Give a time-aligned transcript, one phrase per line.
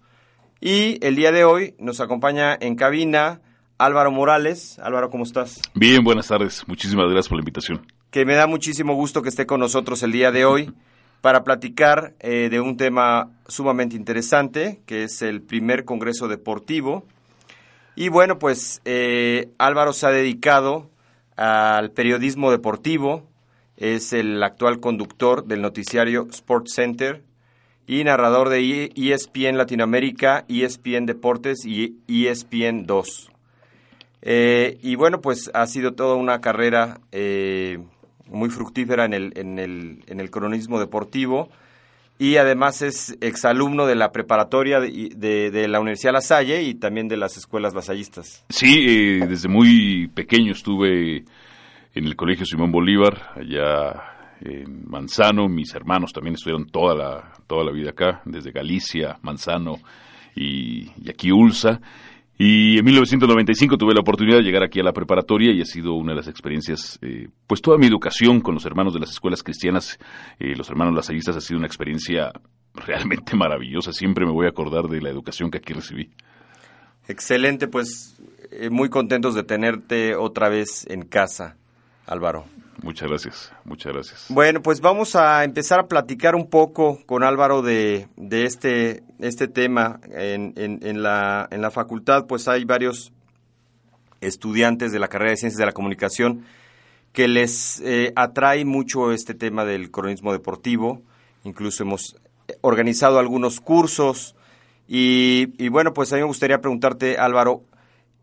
[0.59, 3.41] y el día de hoy nos acompaña en cabina
[3.77, 4.77] Álvaro Morales.
[4.79, 5.59] Álvaro, ¿cómo estás?
[5.73, 6.63] Bien, buenas tardes.
[6.67, 7.85] Muchísimas gracias por la invitación.
[8.11, 10.71] Que me da muchísimo gusto que esté con nosotros el día de hoy
[11.21, 17.05] para platicar eh, de un tema sumamente interesante, que es el primer Congreso Deportivo.
[17.95, 20.89] Y bueno, pues eh, Álvaro se ha dedicado
[21.35, 23.29] al periodismo deportivo,
[23.77, 27.23] es el actual conductor del noticiario Sports Center
[27.87, 33.31] y narrador de E- ESPN Latinoamérica, ESPN Deportes y E ESPN 2.
[34.21, 37.79] Eh, y bueno, pues ha sido toda una carrera eh,
[38.27, 41.49] muy fructífera en el, en, el, en el cronismo deportivo
[42.23, 46.75] y además es exalumno de la preparatoria de, de- de la Universidad La Salle y
[46.75, 48.45] también de las escuelas lasallistas.
[48.49, 51.25] Sí, eh, desde muy pequeño estuve
[51.95, 55.49] en el Colegio Simón Bolívar, allá en Manzano.
[55.49, 59.77] Mis hermanos también estuvieron toda la, toda la vida acá, desde Galicia, Manzano
[60.35, 61.81] y, y aquí Ulsa.
[62.43, 65.93] Y en 1995 tuve la oportunidad de llegar aquí a la preparatoria y ha sido
[65.93, 69.43] una de las experiencias, eh, pues toda mi educación con los hermanos de las escuelas
[69.43, 69.99] cristianas,
[70.39, 72.31] eh, los hermanos lasallistas, ha sido una experiencia
[72.73, 73.93] realmente maravillosa.
[73.93, 76.09] Siempre me voy a acordar de la educación que aquí recibí.
[77.07, 78.19] Excelente, pues
[78.49, 81.57] eh, muy contentos de tenerte otra vez en casa,
[82.07, 82.45] Álvaro.
[82.83, 84.25] Muchas gracias, muchas gracias.
[84.29, 89.47] Bueno, pues vamos a empezar a platicar un poco con Álvaro de, de este, este
[89.47, 89.99] tema.
[90.11, 93.11] En, en, en la, en la facultad, pues hay varios
[94.19, 96.45] estudiantes de la carrera de Ciencias de la Comunicación
[97.11, 101.01] que les eh, atrae mucho este tema del cronismo deportivo.
[101.43, 102.15] Incluso hemos
[102.61, 104.35] organizado algunos cursos.
[104.87, 107.63] Y, y bueno, pues a mí me gustaría preguntarte, Álvaro,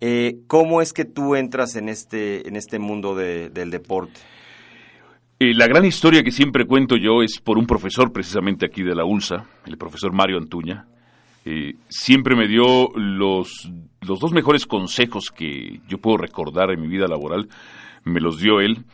[0.00, 4.20] eh, ¿cómo es que tú entras en este, en este mundo de- del deporte?
[5.40, 8.94] Eh, la gran historia que siempre cuento yo es por un profesor precisamente aquí de
[8.94, 10.86] la ULSA, el profesor Mario Antuña.
[11.44, 13.70] Eh, siempre me dio los,
[14.00, 17.48] los dos mejores consejos que yo puedo recordar en mi vida laboral,
[18.04, 18.84] me los dio él.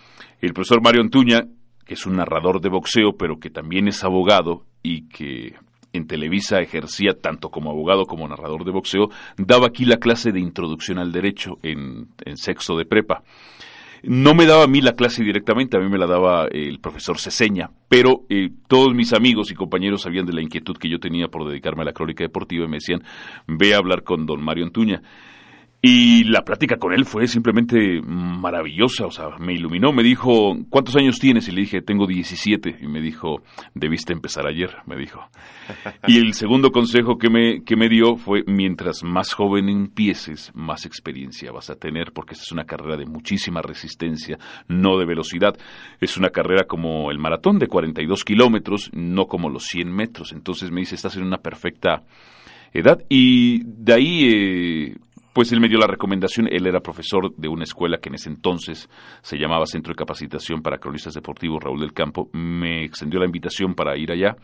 [0.41, 1.45] El profesor Mario Antuña,
[1.87, 5.55] que es un narrador de boxeo, pero que también es abogado y que
[5.95, 10.41] en Televisa ejercía tanto como abogado como narrador de boxeo, daba aquí la clase de
[10.41, 13.23] introducción al derecho en, en sexto de prepa.
[14.07, 16.79] No me daba a mí la clase directamente, a mí me la daba eh, el
[16.79, 20.99] profesor Ceseña, pero eh, todos mis amigos y compañeros sabían de la inquietud que yo
[20.99, 23.03] tenía por dedicarme a la crónica deportiva y me decían,
[23.47, 25.01] ve a hablar con don Mario Antuña.
[25.87, 30.97] Y la plática con él fue simplemente maravillosa, o sea, me iluminó, me dijo, ¿cuántos
[30.97, 31.47] años tienes?
[31.49, 32.79] Y le dije, tengo 17.
[32.81, 33.43] Y me dijo,
[33.75, 35.29] debiste empezar ayer, me dijo.
[36.09, 40.87] Y el segundo consejo que me, que me dio fue, mientras más joven empieces, más
[40.87, 44.39] experiencia vas a tener, porque esta es una carrera de muchísima resistencia,
[44.69, 45.55] no de velocidad.
[46.01, 50.33] Es una carrera como el maratón de 42 kilómetros, no como los 100 metros.
[50.33, 52.05] Entonces me dice, estás en una perfecta
[52.73, 53.05] edad.
[53.11, 54.97] Y de ahí, eh,
[55.35, 56.49] pues él me dio la recomendación.
[56.51, 58.89] Él era profesor de una escuela que en ese entonces
[59.21, 62.31] se llamaba Centro de Capacitación para Cronistas Deportivos Raúl del Campo.
[62.33, 64.37] Me extendió la invitación para ir allá.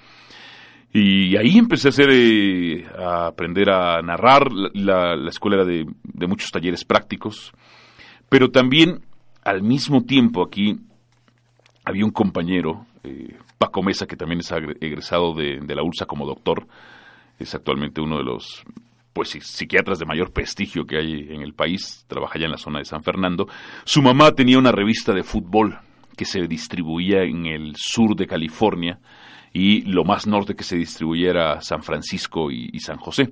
[0.92, 4.50] Y ahí empecé a hacer, eh, a aprender a narrar.
[4.50, 5.86] La, escuela era de,
[6.26, 7.52] muchos talleres prácticos.
[8.28, 9.02] Pero también,
[9.44, 10.76] al mismo tiempo, aquí
[11.84, 16.66] había un compañero, eh, Paco Mesa, que también es egresado de, la ULSA como doctor.
[17.38, 18.64] Es actualmente uno de los
[19.12, 22.78] pues psiquiatras de mayor prestigio que hay en el país, trabaja ya en la zona
[22.78, 23.48] de San Fernando.
[23.84, 25.78] Su mamá tenía una revista de fútbol
[26.16, 28.98] que se distribuía en el sur de California
[29.52, 33.30] y lo más norte que se distribuía era San Francisco y, San José.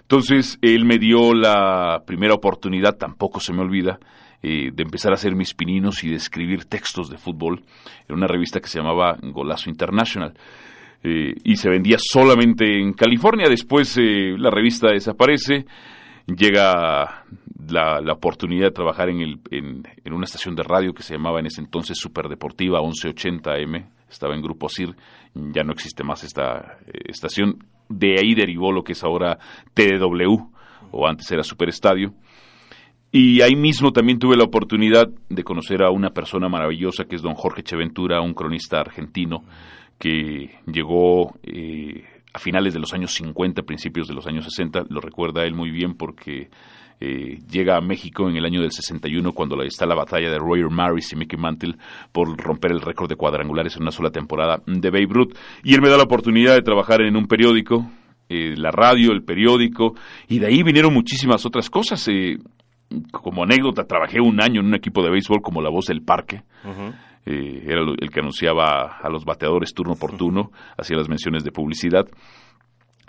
[0.00, 4.00] Entonces él me dio la primera oportunidad, tampoco se me olvida,
[4.42, 7.62] eh, de empezar a hacer mis pininos y de escribir textos de fútbol
[8.08, 10.34] en una revista que se llamaba Golazo International.
[11.04, 13.48] Eh, y se vendía solamente en California.
[13.48, 15.66] Después eh, la revista desaparece,
[16.26, 17.24] llega
[17.68, 21.40] la, oportunidad de trabajar en, el, en, en, una estación de radio que se llamaba
[21.40, 24.94] en ese entonces Superdeportiva 1180M, estaba en Grupo CIR,
[25.34, 29.38] ya no existe más esta eh, estación, de ahí derivó lo que es ahora
[29.74, 30.50] TDW,
[30.92, 32.14] o antes era Superestadio.
[33.14, 37.22] Y ahí mismo también tuve la oportunidad de conocer a una persona maravillosa que es
[37.22, 39.44] don Jorge Cheventura, un cronista argentino
[40.02, 42.04] que llegó eh,
[42.34, 45.70] a finales de los años 50, principios de los años 60, lo recuerda él muy
[45.70, 46.50] bien porque
[46.98, 50.70] eh, llega a México en el año del 61 cuando está la batalla de Roger
[50.70, 51.76] Maris y Mickey Mantle
[52.10, 55.36] por romper el récord de cuadrangulares en una sola temporada de Babe Ruth.
[55.62, 57.88] Y él me da la oportunidad de trabajar en un periódico,
[58.28, 59.94] eh, la radio, el periódico,
[60.26, 62.10] y de ahí vinieron muchísimas otras cosas.
[63.12, 66.42] como anécdota, trabajé un año en un equipo de béisbol como La Voz del Parque.
[67.24, 71.52] Eh, era el que anunciaba a los bateadores turno por turno, hacía las menciones de
[71.52, 72.08] publicidad.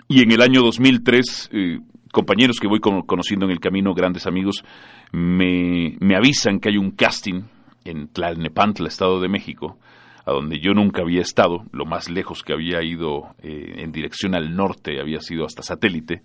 [0.06, 1.80] Y en el año 2003, eh,
[2.12, 4.64] compañeros que voy conociendo en el camino, grandes amigos,
[5.12, 7.42] me, me avisan que hay un casting
[7.84, 9.78] en Tlalnepantla, Estado de México,
[10.26, 14.34] a donde yo nunca había estado, lo más lejos que había ido eh, en dirección
[14.34, 16.22] al norte había sido hasta satélite,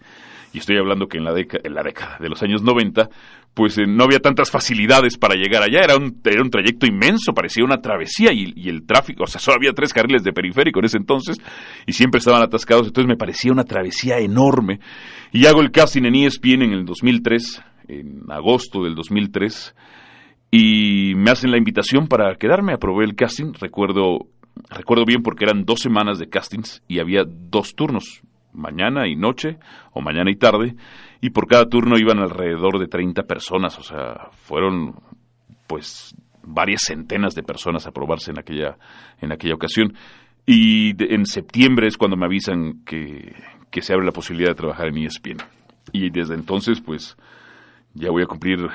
[0.54, 3.10] y estoy hablando que en la, en la década de los años 90,
[3.54, 7.34] pues eh, no había tantas facilidades para llegar allá, era un, era un trayecto inmenso,
[7.34, 10.86] parecía una travesía y, el tráfico, o sea, solo había tres carriles de periférico en
[10.86, 11.38] ese entonces
[11.86, 14.80] y siempre estaban atascados, entonces me parecía una travesía enorme.
[15.32, 19.76] Y hago el casting en ESPN en el 2003, en agosto del 2003,
[20.52, 24.28] y me hacen la invitación para quedarme, aprobé el casting, recuerdo,
[24.70, 29.60] recuerdo bien porque eran dos semanas de castings y había dos turnos, mañana y noche
[29.92, 30.76] o mañana y tarde,
[31.22, 34.96] y por cada turno iban alrededor de 30 personas, o sea, fueron
[35.68, 38.78] pues varias centenas de personas a probarse en aquella,
[39.22, 39.94] en aquella ocasión.
[40.46, 43.36] Y en septiembre es cuando me avisan que,
[43.70, 45.38] que se abre la posibilidad de trabajar en ESPN.
[45.92, 47.18] Y desde entonces, pues,
[47.94, 48.68] ya voy a cumplir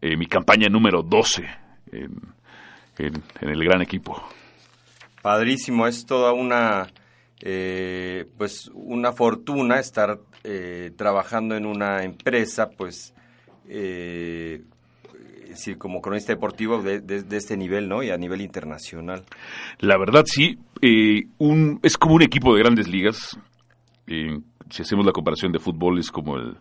[0.00, 1.48] eh, mi campaña número 12
[1.92, 2.20] en,
[2.98, 4.22] en, el gran equipo.
[5.22, 6.88] Padrísimo, es toda una,
[7.40, 13.12] eh, pues, una fortuna estar eh, trabajando en una empresa, pues,
[13.68, 14.62] eh,
[15.48, 18.02] decir, como cronista deportivo de, este nivel, ¿no?
[18.02, 19.24] Y a nivel internacional.
[19.80, 20.58] La verdad, sí.
[20.80, 23.38] Eh, un, es como un equipo de grandes ligas.
[24.06, 26.56] si hacemos la comparación de fútbol, es como el,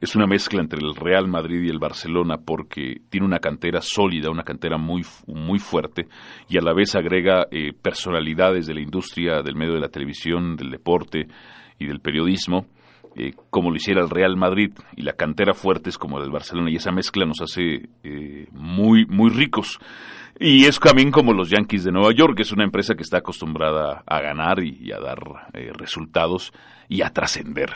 [0.00, 4.30] es una mezcla entre el Real Madrid y el Barcelona porque tiene una cantera sólida,
[4.30, 6.08] una cantera muy, muy fuerte
[6.48, 10.56] y a la vez agrega eh, personalidades de la industria, del medio de la televisión,
[10.56, 11.28] del deporte
[11.78, 12.66] y del periodismo
[13.16, 16.32] eh, como lo hiciera el Real Madrid y la cantera fuerte es como la del
[16.32, 19.80] Barcelona y esa mezcla nos hace eh, muy, muy ricos.
[20.38, 23.18] Y es también como los Yankees de Nueva York, que es una empresa que está
[23.18, 25.18] acostumbrada a ganar y, a dar
[25.52, 26.52] eh, resultados
[26.88, 27.70] y a trascender.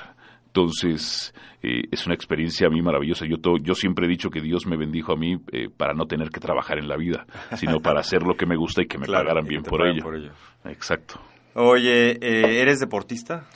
[0.55, 3.27] Entonces, es una experiencia a mí maravillosa.
[3.27, 5.37] Yo, yo siempre he dicho que Dios me bendijo a mí
[5.77, 8.83] para no tener que trabajar en la vida, sino para hacer lo que me gusta
[8.83, 10.05] y que me pagaran bien por ello.
[10.05, 10.31] por ello.
[10.67, 11.21] Exacto.
[11.55, 13.49] Oye, ¿eres deportista?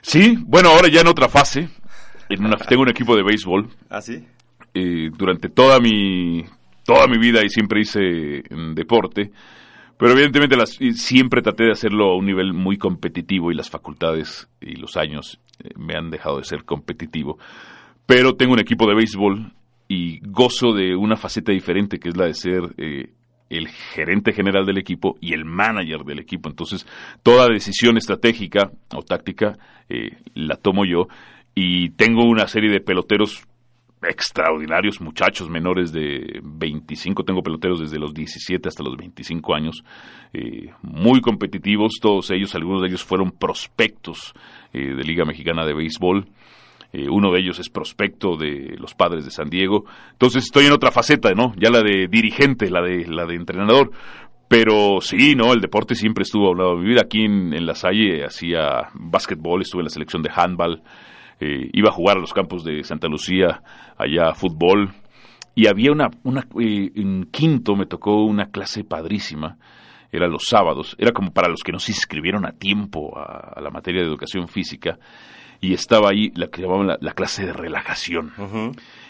[0.00, 1.68] Sí, bueno, ahora ya en otra fase.
[2.66, 3.68] tengo un equipo de béisbol.
[3.90, 4.26] ¿Ah, sí?
[4.72, 6.42] Eh, durante toda mi,
[6.86, 9.30] toda mi vida y siempre hice mm, deporte.
[10.00, 14.48] Pero evidentemente las, siempre traté de hacerlo a un nivel muy competitivo y las facultades
[14.58, 17.38] y los años eh, me han dejado de ser competitivo.
[18.06, 19.52] Pero tengo un equipo de béisbol
[19.88, 23.12] y gozo de una faceta diferente que es la de ser eh,
[23.50, 26.48] el gerente general del equipo y el manager del equipo.
[26.48, 26.86] Entonces,
[27.22, 29.58] toda decisión estratégica o táctica
[29.90, 31.08] eh, la tomo yo
[31.54, 33.46] y tengo una serie de peloteros
[34.02, 39.84] extraordinarios, muchachos menores de 25, tengo peloteros desde los 17 hasta los 25 años,
[40.32, 44.32] eh, muy competitivos, todos ellos, algunos de ellos fueron prospectos
[44.72, 46.26] eh, de Liga Mexicana de Béisbol,
[46.92, 49.84] eh, uno de ellos es prospecto de los padres de San Diego.
[50.12, 51.52] Entonces estoy en otra faceta, ¿no?
[51.56, 53.92] Ya la de dirigente, la de, la de entrenador.
[54.48, 57.02] Pero sí, no, el deporte siempre estuvo a un lado de mi vida.
[57.02, 60.82] Aquí en, La Salle hacía básquetbol, estuve en la selección de handball,
[61.40, 63.62] eh, iba a jugar a los campos de Santa Lucía,
[63.96, 64.92] allá fútbol.
[65.54, 69.56] Y había una, una eh, en quinto me tocó una clase padrísima,
[70.12, 73.70] era los sábados, era como para los que no se inscribieron a tiempo a, la
[73.70, 74.98] materia de educación física,
[75.60, 78.32] y estaba ahí la que llamaban la, clase de relajación.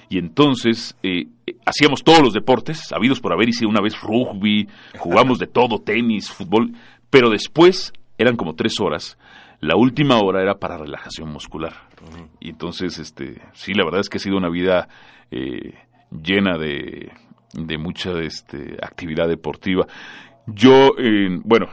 [0.08, 1.28] Y entonces eh,
[1.64, 4.68] hacíamos todos los deportes, habidos por haber, hice una vez rugby,
[4.98, 6.72] jugamos de todo, tenis, fútbol,
[7.10, 9.16] pero después eran como tres horas.
[9.60, 11.74] La última hora era para relajación muscular.
[12.40, 14.88] Y entonces, este, sí, la verdad es que ha sido una vida
[15.30, 15.74] eh,
[16.10, 17.12] llena de,
[17.52, 19.86] de mucha este, actividad deportiva.
[20.46, 20.94] Yo,
[21.44, 21.68] bueno,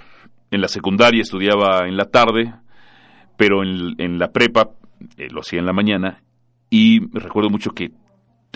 [0.51, 2.53] en la secundaria estudiaba en la tarde,
[3.38, 4.72] pero en, en la prepa
[5.17, 6.22] eh, lo hacía en la mañana
[6.70, 7.91] y recuerdo mucho que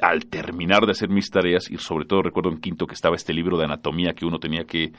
[0.02, 3.34] al terminar de hacer mis tareas, y sobre todo recuerdo en quinto que estaba este
[3.34, 4.92] libro de anatomía que uno tenía que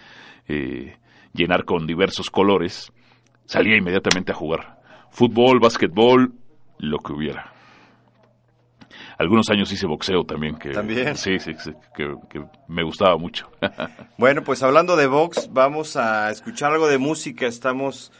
[0.49, 0.97] eh,
[1.33, 2.93] llenar con diversos colores,
[3.53, 4.81] salía inmediatamente a jugar.
[5.11, 6.33] Fútbol, básquetbol,
[6.79, 7.53] lo que hubiera.
[9.19, 11.17] Algunos años hice boxeo también, que, ¿También?
[11.17, 11.55] Sí, sí,
[11.95, 12.17] que,
[12.67, 13.51] me gustaba mucho.
[14.19, 17.47] bueno, pues hablando de box, vamos a escuchar algo de música.
[17.47, 18.11] Estamos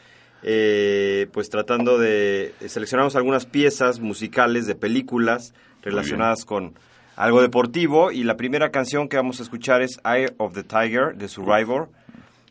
[0.43, 6.75] eh, pues tratando de seleccionamos algunas piezas musicales de películas relacionadas con
[7.17, 11.17] algo deportivo y la primera canción que vamos a escuchar es Eye of the Tiger
[11.17, 11.89] de Survivor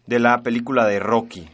[0.07, 1.47] de la película de Rocky.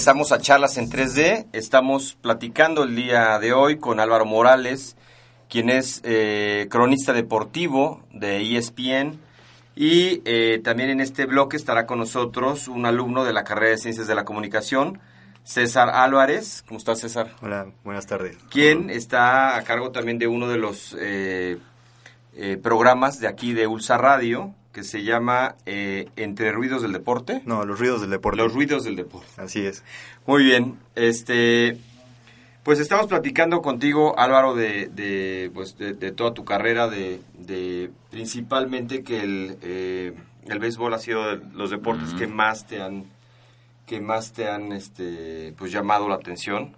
[0.00, 1.48] Regresamos a charlas en 3D.
[1.52, 4.96] Estamos platicando el día de hoy con Álvaro Morales,
[5.50, 9.20] quien es eh, cronista deportivo de ESPN.
[9.76, 13.76] Y eh, también en este bloque estará con nosotros un alumno de la carrera de
[13.76, 15.00] Ciencias de la Comunicación,
[15.44, 16.64] César Álvarez.
[16.66, 17.34] ¿Cómo estás, César?
[17.42, 18.38] Hola, buenas tardes.
[18.48, 21.58] Quien está a cargo también de uno de los eh,
[22.62, 27.42] programas de aquí de Ulsa Radio, que se llama eh, Entre Ruidos del Deporte.
[27.44, 28.38] No, Los Ruidos del Deporte.
[28.38, 29.28] Los Ruidos del Deporte.
[29.36, 29.82] Así es.
[30.26, 30.78] Muy bien.
[30.94, 31.78] Este,
[32.62, 39.02] pues estamos platicando contigo, Álvaro, de, de, pues de, toda tu carrera, de, de principalmente
[39.02, 40.14] que el, eh,
[40.46, 43.04] el béisbol ha sido de los deportes que más te han
[43.86, 46.76] que más te han este, pues llamado la atención.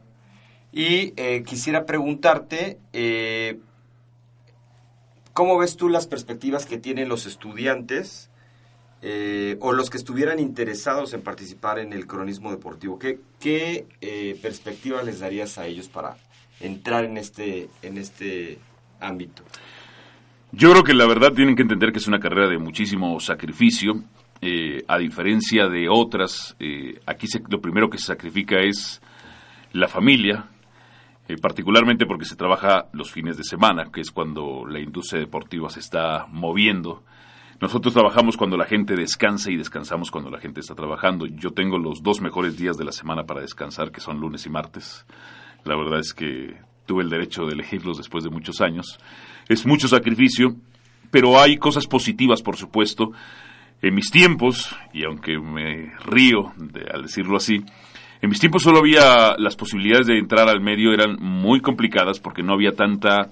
[0.73, 2.79] Y eh, quisiera preguntarte,
[5.33, 8.31] ¿Cómo ves tú las perspectivas que tienen los estudiantes
[9.01, 12.99] eh, o los que estuvieran interesados en participar en el cronismo deportivo?
[12.99, 16.17] ¿Qué, eh, perspectiva les darías a ellos para
[16.61, 18.59] entrar en este, en este
[19.01, 19.43] ámbito?
[20.53, 24.03] Yo creo que la verdad tienen que entender que es una carrera de muchísimo sacrificio.
[24.43, 26.57] Eh, a diferencia de otras,
[27.07, 29.01] aquí lo primero que se sacrifica es
[29.73, 30.52] la familia,
[31.29, 35.71] eh, particularmente porque se trabaja los fines de semana, que es cuando la industria deportiva
[35.71, 37.05] se está moviendo.
[37.61, 41.27] Nosotros trabajamos cuando la gente descansa y descansamos cuando la gente está trabajando.
[41.27, 44.51] Yo tengo los dos mejores días de la semana para descansar, que son lunes y
[44.51, 45.07] martes.
[45.65, 48.99] La verdad es que tuve el derecho de elegirlos después de muchos años.
[49.49, 50.57] Es mucho sacrificio,
[51.13, 53.13] pero hay cosas positivas, por supuesto.
[53.81, 56.53] En mis tiempos, y aunque me río
[56.93, 57.65] al decirlo así,
[58.23, 62.43] en mis tiempos solo había las posibilidades de entrar al medio eran muy complicadas porque
[62.43, 63.31] no había tanta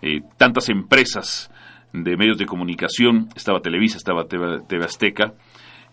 [0.00, 1.48] eh, tantas empresas
[1.92, 3.28] de medios de comunicación.
[3.36, 5.34] Estaba Televisa, estaba TV, Azteca.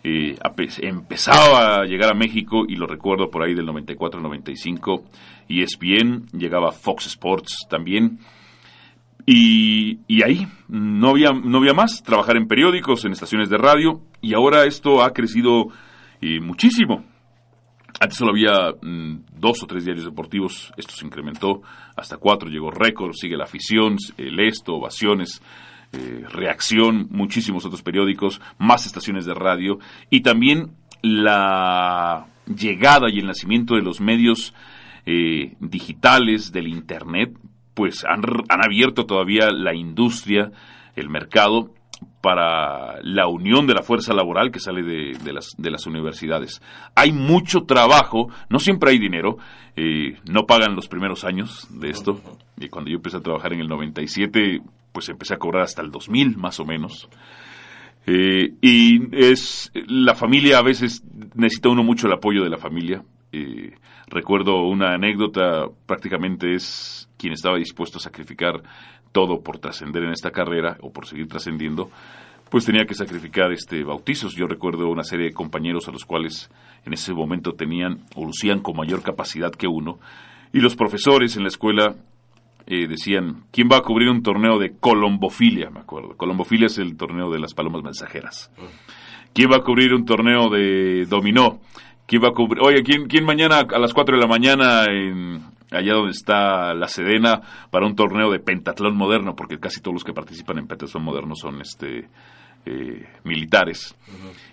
[0.02, 0.36] Eh,
[0.78, 5.02] empezaba a llegar a México y lo recuerdo por ahí del 94-95
[5.48, 8.18] ESPN, llegaba Fox Sports también.
[9.26, 14.00] Y, y, ahí no había, no había más, trabajar en periódicos, en estaciones de radio,
[14.22, 15.66] y ahora esto ha crecido
[16.20, 17.04] eh, muchísimo.
[17.98, 21.62] Antes solo había mm, dos o tres diarios deportivos, esto se incrementó
[21.96, 25.42] hasta cuatro, llegó récord, sigue la afición, el esto, ovaciones,
[25.92, 29.78] eh, reacción, muchísimos otros periódicos, más estaciones de radio.
[30.08, 30.72] Y también
[31.02, 34.54] la llegada y el nacimiento de los medios
[35.06, 37.36] eh, digitales, del Internet,
[37.74, 40.52] pues han, han abierto todavía la industria,
[40.94, 41.72] el mercado
[42.20, 46.60] para la unión de la fuerza laboral que sale de, las, de las universidades.
[46.94, 49.38] Hay mucho trabajo, no siempre hay dinero,
[49.76, 52.20] eh, no pagan los primeros años de esto.
[52.58, 54.60] Y cuando yo empecé a trabajar en el 97,
[54.92, 57.08] pues empecé a cobrar hasta el 2000 más o menos.
[58.06, 61.02] Eh, y es la familia a veces
[61.34, 63.02] necesita uno mucho el apoyo de la familia.
[63.32, 63.72] Eh,
[64.08, 68.62] recuerdo una anécdota, prácticamente es quien estaba dispuesto a sacrificar
[69.12, 71.90] todo por trascender en esta carrera o por seguir trascendiendo,
[72.50, 74.34] pues tenía que sacrificar este bautizos.
[74.34, 76.50] Yo recuerdo una serie de compañeros a los cuales
[76.84, 79.98] en ese momento tenían o lucían con mayor capacidad que uno,
[80.52, 81.94] y los profesores en la escuela
[82.66, 85.70] eh, decían, ¿quién va a cubrir un torneo de colombofilia?
[85.70, 86.16] Me acuerdo.
[86.16, 88.50] Colombofilia es el torneo de las palomas mensajeras.
[89.32, 91.60] ¿Quién va a cubrir un torneo de dominó?
[92.06, 92.62] ¿Quién va a cubrir?
[92.62, 95.40] Oye, ¿quién, quién mañana a las 4 de la mañana en,
[95.70, 100.04] allá donde está la Sedena, para un torneo de pentatlón moderno, porque casi todos los
[100.04, 102.08] que participan en pentatlón moderno son este
[102.66, 103.96] eh, militares.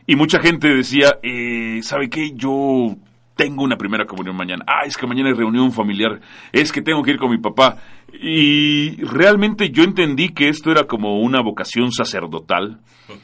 [0.06, 2.32] Y mucha gente decía, eh, ¿sabe qué?
[2.34, 2.96] Yo
[3.36, 4.66] tengo una primera comunión mañana.
[4.68, 6.20] Ah, es que mañana hay reunión familiar.
[6.52, 7.78] Es que tengo que ir con mi papá.
[8.14, 12.80] Y realmente yo entendí que esto era como una vocación sacerdotal.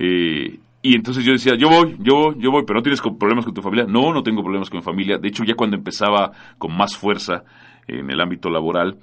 [0.00, 3.44] Eh, y entonces yo decía, yo voy, yo voy, yo voy, pero no tienes problemas
[3.44, 3.84] con tu familia.
[3.88, 5.18] No, no tengo problemas con mi familia.
[5.18, 7.42] De hecho, ya cuando empezaba con más fuerza
[7.88, 8.96] en el ámbito laboral,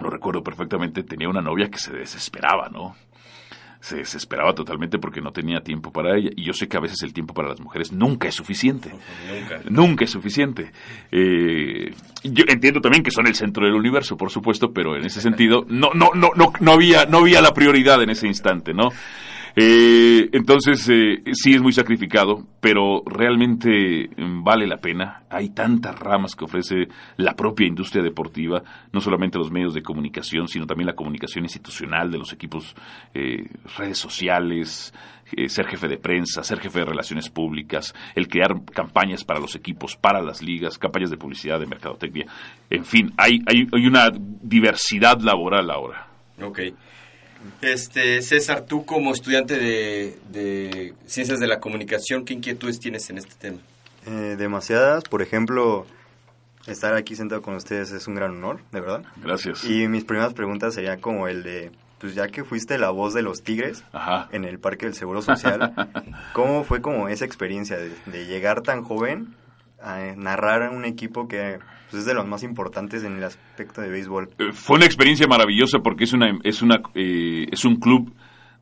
[0.00, 2.94] lo recuerdo perfectamente, tenía una novia que se desesperaba, ¿no?
[3.80, 6.30] Se desesperaba totalmente porque no tenía tiempo para ella.
[6.36, 8.90] Y yo sé que a veces el tiempo para las mujeres nunca es suficiente.
[8.90, 9.60] Nunca.
[9.70, 10.72] Nunca es suficiente.
[11.10, 15.20] Eh, yo entiendo también que son el centro del universo, por supuesto, pero en ese
[15.20, 18.90] sentido no, no, no, no, no había, no había la prioridad en ese instante, ¿no?
[19.54, 25.24] Eh, entonces, eh, sí es muy sacrificado, pero realmente mm, vale la pena.
[25.28, 28.62] Hay tantas ramas que ofrece la propia industria deportiva,
[28.92, 32.74] no solamente los medios de comunicación, sino también la comunicación institucional de los equipos,
[33.14, 34.92] eh, redes sociales,
[35.46, 39.96] ser jefe de prensa, ser jefe de relaciones públicas, el crear campañas para los equipos,
[39.96, 42.26] para las ligas, campañas de publicidad, de mercadotecnia.
[42.68, 46.06] En fin, hay, hay, hay una diversidad laboral ahora.
[46.42, 46.60] Ok.
[47.60, 53.18] Este, César, tú como estudiante de, de Ciencias de la Comunicación, ¿qué inquietudes tienes en
[53.18, 53.58] este tema?
[54.06, 55.86] Eh, demasiadas, por ejemplo,
[56.66, 59.04] estar aquí sentado con ustedes es un gran honor, de verdad.
[59.16, 59.64] Gracias.
[59.64, 63.22] Y mis primeras preguntas serían como el de, pues ya que fuiste la voz de
[63.22, 64.28] los Tigres Ajá.
[64.32, 65.72] en el Parque del Seguro Social,
[66.32, 69.34] ¿cómo fue como esa experiencia de, de llegar tan joven
[69.80, 71.58] a narrar a un equipo que
[71.92, 74.30] pues, es de los más importantes en el aspecto de béisbol?
[74.38, 78.12] Eh, Fue una experiencia maravillosa porque es, una, es, una, eh, es un club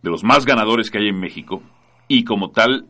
[0.03, 1.63] de los más ganadores que hay en México
[2.09, 2.87] y como tal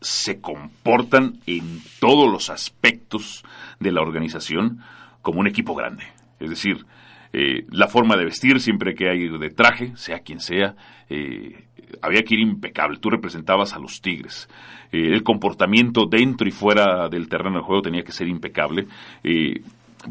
[0.00, 3.44] se comportan en todos los aspectos
[3.80, 4.80] de la organización
[5.22, 6.04] como un equipo grande.
[6.38, 6.84] Es decir,
[7.32, 10.76] eh, la forma de vestir siempre que hay de traje, sea quien sea,
[11.08, 11.64] eh,
[12.02, 12.98] había que ir impecable.
[12.98, 14.48] Tú representabas a los Tigres.
[14.92, 18.86] El comportamiento dentro y fuera del terreno de juego tenía que ser impecable.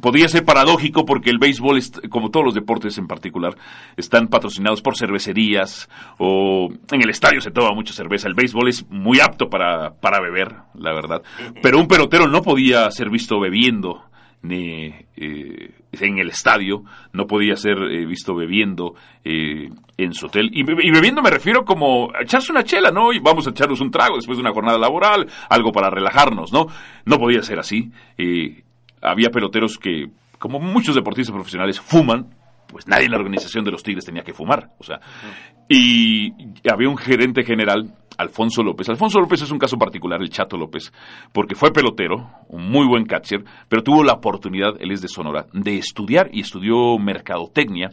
[0.02, 3.56] Podría ser paradójico porque el béisbol, como todos los deportes en particular,
[3.96, 8.28] están patrocinados por cervecerías o en el estadio se toma mucha cerveza.
[8.28, 11.22] El béisbol es muy apto para, para beber, la verdad.
[11.62, 14.04] Pero un pelotero no podía ser visto bebiendo
[14.42, 20.50] ni eh, en el estadio, no podía ser eh, visto bebiendo eh, en su hotel.
[20.54, 23.12] Y, be- y bebiendo me refiero como a echarse una chela, ¿no?
[23.14, 26.68] Y vamos a echarnos un trago después de una jornada laboral, algo para relajarnos, ¿no?
[27.06, 27.90] No podía ser así.
[28.18, 28.64] Eh,
[29.02, 30.08] había peloteros que,
[30.40, 32.28] como muchos deportistas profesionales, fuman,
[32.68, 34.72] pues nadie en la organización de los Tigres tenía que fumar.
[34.78, 35.00] O sea,
[35.70, 36.32] y
[36.70, 38.90] había un gerente general, Alfonso López.
[38.90, 40.92] Alfonso López es un caso particular, el Chato López,
[41.32, 45.46] porque fue pelotero, un muy buen catcher, pero tuvo la oportunidad, él es de Sonora,
[45.54, 47.92] de estudiar y estudió mercadotecnia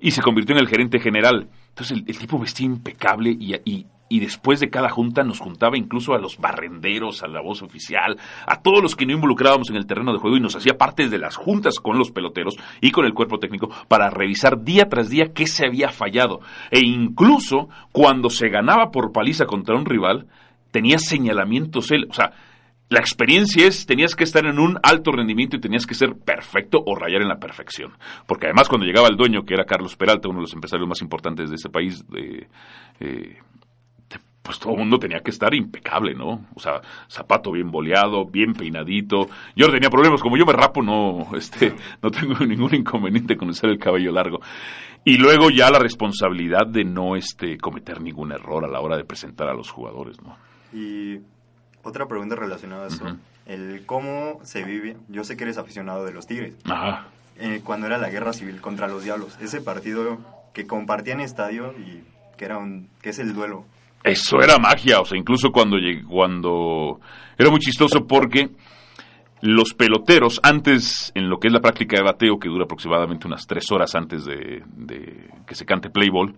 [0.00, 1.48] y se convirtió en el gerente general.
[1.70, 5.76] Entonces el, el tipo vestía impecable y, y- y después de cada junta nos juntaba
[5.76, 8.16] incluso a los barrenderos, a la voz oficial,
[8.46, 11.08] a todos los que no involucrábamos en el terreno de juego y nos hacía parte
[11.08, 15.10] de las juntas con los peloteros y con el cuerpo técnico para revisar día tras
[15.10, 16.40] día qué se había fallado.
[16.70, 20.26] E incluso cuando se ganaba por paliza contra un rival,
[20.70, 22.06] tenía señalamientos él.
[22.10, 22.32] O sea,
[22.90, 26.82] la experiencia es, tenías que estar en un alto rendimiento y tenías que ser perfecto
[26.86, 27.92] o rayar en la perfección.
[28.26, 31.02] Porque además cuando llegaba el dueño, que era Carlos Peralta, uno de los empresarios más
[31.02, 32.48] importantes de ese país, de,
[33.00, 33.38] eh, te-
[34.48, 36.46] pues todo el mundo tenía que estar impecable, ¿no?
[36.54, 39.28] O sea, zapato bien boleado, bien peinadito.
[39.54, 43.50] Yo no tenía problemas, como yo me rapo, no, este, no tengo ningún inconveniente con
[43.50, 44.40] usar el cabello largo.
[45.04, 49.04] Y luego ya la responsabilidad de no este, cometer ningún error a la hora de
[49.04, 50.34] presentar a los jugadores, ¿no?
[50.72, 51.18] Y
[51.82, 56.14] otra pregunta relacionada a eso, el cómo se vive, yo sé que eres aficionado de
[56.14, 57.08] los Tigres, Ajá.
[57.36, 60.18] eh, cuando era la guerra civil contra los Diablos, ese partido
[60.54, 62.02] que compartían estadio y
[62.38, 63.66] que era un, que es el duelo.
[64.02, 65.76] Eso era magia, o sea, incluso cuando
[66.08, 67.00] cuando
[67.36, 68.50] era muy chistoso porque
[69.40, 73.46] los peloteros antes en lo que es la práctica de bateo que dura aproximadamente unas
[73.46, 76.34] tres horas antes de, de que se cante play ball,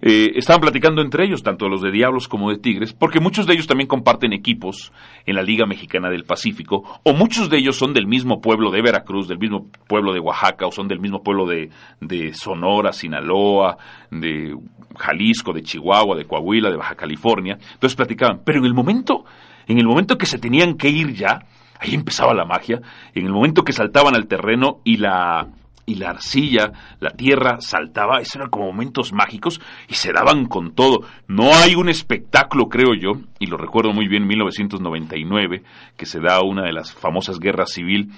[0.00, 3.54] eh, estaban platicando entre ellos, tanto los de Diablos como de Tigres, porque muchos de
[3.54, 4.92] ellos también comparten equipos
[5.26, 8.80] en la Liga Mexicana del Pacífico, o muchos de ellos son del mismo pueblo de
[8.80, 13.76] Veracruz, del mismo pueblo de Oaxaca, o son del mismo pueblo de, de Sonora, Sinaloa,
[14.10, 14.56] de
[14.96, 17.58] Jalisco, de Chihuahua, de Coahuila, de Baja California.
[17.60, 19.24] Entonces platicaban, pero en el momento,
[19.66, 21.44] en el momento que se tenían que ir ya,
[21.80, 22.80] ahí empezaba la magia,
[23.14, 25.48] en el momento que saltaban al terreno y la
[25.88, 30.74] y la arcilla, la tierra saltaba, eso eran como momentos mágicos y se daban con
[30.74, 31.00] todo.
[31.26, 35.62] No hay un espectáculo, creo yo, y lo recuerdo muy bien, 1999,
[35.96, 38.10] que se da una de las famosas guerras civil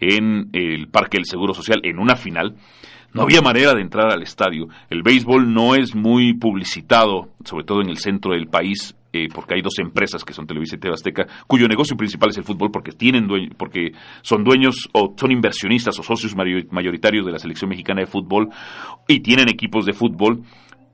[0.00, 2.56] en el Parque del Seguro Social, en una final.
[3.12, 4.68] No había manera de entrar al estadio.
[4.88, 9.54] El béisbol no es muy publicitado, sobre todo en el centro del país, eh, porque
[9.54, 12.70] hay dos empresas que son Televisa y TV Azteca, cuyo negocio principal es el fútbol,
[12.70, 13.92] porque tienen dueño- porque
[14.22, 18.50] son dueños o son inversionistas o socios mayo- mayoritarios de la selección mexicana de fútbol
[19.06, 20.42] y tienen equipos de fútbol.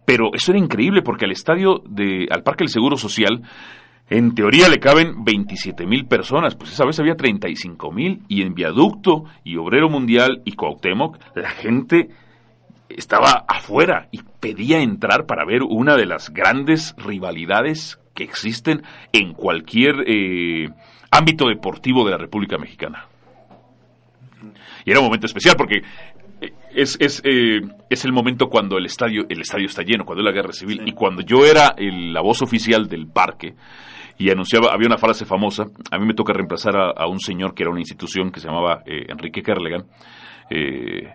[0.07, 3.42] Pero eso era increíble porque al estadio de, al Parque del Seguro Social,
[4.11, 8.55] en teoría le caben 27 mil personas, pues esa vez había 35 mil y en
[8.55, 12.11] Viaducto y Obrero Mundial y Cuauhtémoc la gente
[12.90, 19.33] estaba afuera y pedía entrar para ver una de las grandes rivalidades que existen en
[19.35, 20.68] cualquier eh,
[21.11, 23.07] ámbito deportivo de la República Mexicana.
[24.85, 25.83] Y era un momento especial porque
[26.40, 30.22] eh, es, es, eh, es el momento cuando el estadio, el estadio está lleno, cuando
[30.22, 30.83] es la guerra civil.
[30.87, 33.55] Y cuando yo era el- la voz oficial del parque
[34.18, 37.55] y anunciaba, había una frase famosa, a mí me toca reemplazar a, a un señor
[37.55, 39.87] que era una institución que se llamaba eh, Enrique Kerlegan.
[40.50, 41.11] Eh,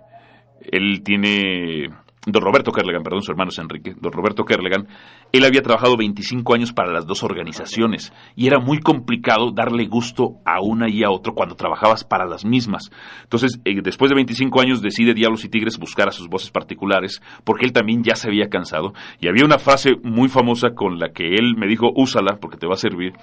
[0.72, 1.90] él tiene
[2.26, 4.88] don Roberto Kerlegan, perdón, su hermano es Enrique, don Roberto Kerlegan,
[5.32, 10.36] él había trabajado 25 años para las dos organizaciones y era muy complicado darle gusto
[10.46, 12.92] a una y a otro cuando trabajabas para las mismas.
[13.24, 17.22] Entonces, eh, después de 25 años decide Diablos y Tigres buscar a sus voces particulares
[17.44, 21.10] porque él también ya se había cansado y había una frase muy famosa con la
[21.14, 23.14] que él me dijo, úsala porque te va a servir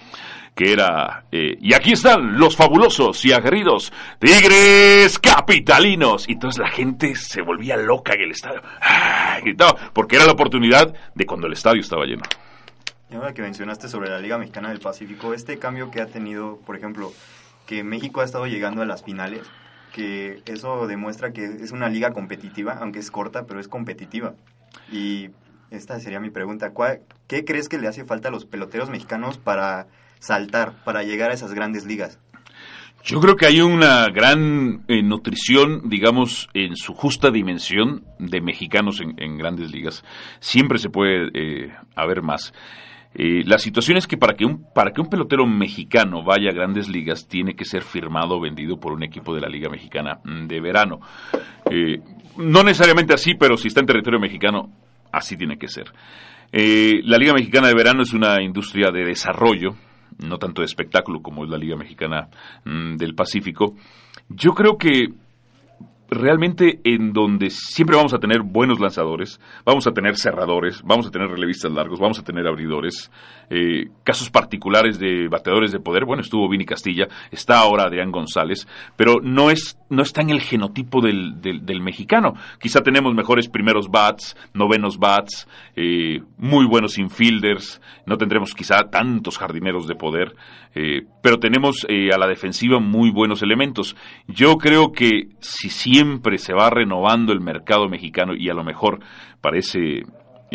[0.56, 6.26] que era, eh, y aquí están los fabulosos y aguerridos Tigres Capitalinos.
[6.26, 9.38] Y entonces la gente se volvía loca en el estadio, ¡Ah!
[9.42, 12.22] gritaba, porque era la oportunidad de cuando el estadio estaba lleno.
[13.10, 16.58] Y ahora que mencionaste sobre la Liga Mexicana del Pacífico, este cambio que ha tenido,
[16.64, 17.12] por ejemplo,
[17.66, 19.42] que México ha estado llegando a las finales,
[19.92, 24.32] que eso demuestra que es una liga competitiva, aunque es corta, pero es competitiva.
[24.90, 25.28] Y
[25.70, 26.72] esta sería mi pregunta,
[27.26, 29.86] ¿qué crees que le hace falta a los peloteros mexicanos para
[30.18, 32.18] saltar para llegar a esas grandes ligas?
[33.06, 39.00] Yo creo que hay una gran eh, nutrición, digamos, en su justa dimensión de mexicanos
[39.00, 40.04] en, grandes ligas.
[40.40, 42.52] Siempre se puede eh, haber más.
[43.14, 46.52] Eh, la situación es que para que, un, para que un pelotero mexicano vaya a
[46.52, 50.18] grandes ligas tiene que ser firmado o vendido por un equipo de la Liga Mexicana
[50.24, 50.98] de verano.
[52.38, 54.68] no necesariamente así, pero si está en territorio mexicano,
[55.12, 55.92] así tiene que ser.
[56.50, 59.76] la Liga Mexicana de Verano es una industria de desarrollo
[60.18, 62.28] no tanto de espectáculo como es la Liga Mexicana
[62.64, 63.74] mm, del Pacífico,
[64.28, 65.12] yo creo que
[66.08, 71.10] realmente en donde siempre vamos a tener buenos lanzadores, vamos a tener cerradores, vamos a
[71.10, 73.10] tener relevistas largos, vamos a tener abridores,
[73.48, 78.66] eh, casos particulares de bateadores de poder, bueno, estuvo Vini Castilla, está ahora Adrián González,
[78.96, 82.34] pero no es no está en el genotipo del, del, mexicano.
[82.58, 89.38] Quizá tenemos mejores primeros bats, novenos bats, eh, muy buenos infielders, no tendremos quizá tantos
[89.38, 90.34] jardineros de poder,
[90.74, 93.94] eh, pero tenemos a la defensiva muy buenos elementos.
[94.26, 98.98] Yo creo que si siempre se va renovando el mercado mexicano y a lo mejor
[99.40, 100.02] parece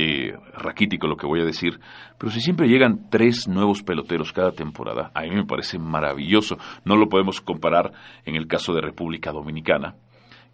[0.03, 1.79] eh, raquítico lo que voy a decir,
[2.17, 6.57] pero si siempre llegan tres nuevos peloteros cada temporada, a mí me parece maravilloso.
[6.83, 7.91] No lo podemos comparar
[8.25, 9.93] en el caso de República Dominicana,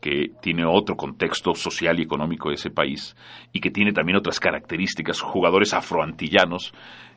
[0.01, 3.15] que tiene otro contexto social y económico de ese país
[3.53, 6.73] y que tiene también otras características, jugadores afroantillanos,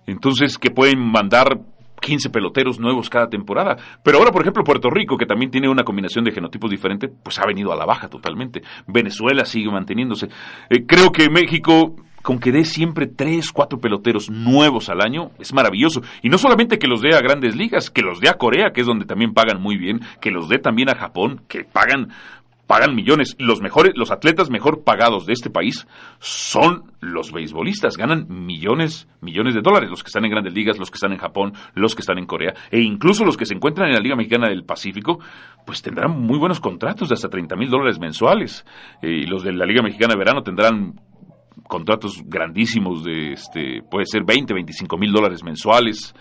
[0.07, 1.59] entonces que pueden mandar
[2.01, 3.77] 15 peloteros nuevos cada temporada.
[4.03, 7.39] Pero ahora, por ejemplo, Puerto Rico, que también tiene una combinación de genotipos diferente, pues
[7.39, 8.63] ha venido a la baja totalmente.
[8.87, 10.29] Venezuela sigue manteniéndose.
[10.69, 15.53] Eh, creo que México con que dé siempre tres, cuatro peloteros nuevos al año, es
[15.53, 16.03] maravilloso.
[16.23, 18.83] Y no solamente que los dé a grandes ligas, que los dé a Corea, que
[18.83, 22.13] es donde también pagan muy bien, que los dé también a Japón, que pagan
[22.71, 23.35] pagan millones.
[23.41, 25.89] Los mejores, los atletas mejor pagados de este país
[26.21, 27.97] son los beisbolistas.
[27.97, 29.91] Ganan millones, millones de dólares.
[29.91, 32.27] Los que están en grandes ligas, los que están en Japón, los que están en
[32.27, 32.55] Corea.
[32.71, 35.19] E incluso los que se encuentran en la Liga Mexicana del Pacífico,
[35.67, 38.65] pues tendrán muy buenos contratos de hasta 30 mil dólares mensuales.
[39.03, 40.95] Eh, y los de la Liga Mexicana de Verano tendrán
[41.71, 46.15] contratos grandísimos de, este, puede ser 20, 25 mil dólares mensuales.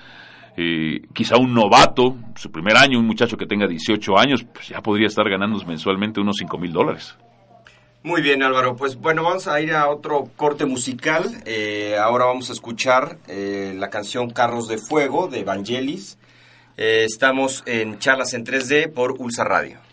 [0.55, 4.81] Eh, quizá un novato, su primer año, un muchacho que tenga 18 años, pues ya
[4.81, 7.17] podría estar ganando mensualmente unos 5 mil dólares.
[8.03, 11.41] Muy bien Álvaro, pues bueno, vamos a ir a otro corte musical.
[11.45, 16.17] Eh, ahora vamos a escuchar eh, la canción Carros de Fuego de Evangelis.
[16.77, 19.88] estamos en charlas en 3D por Ulsa Radio.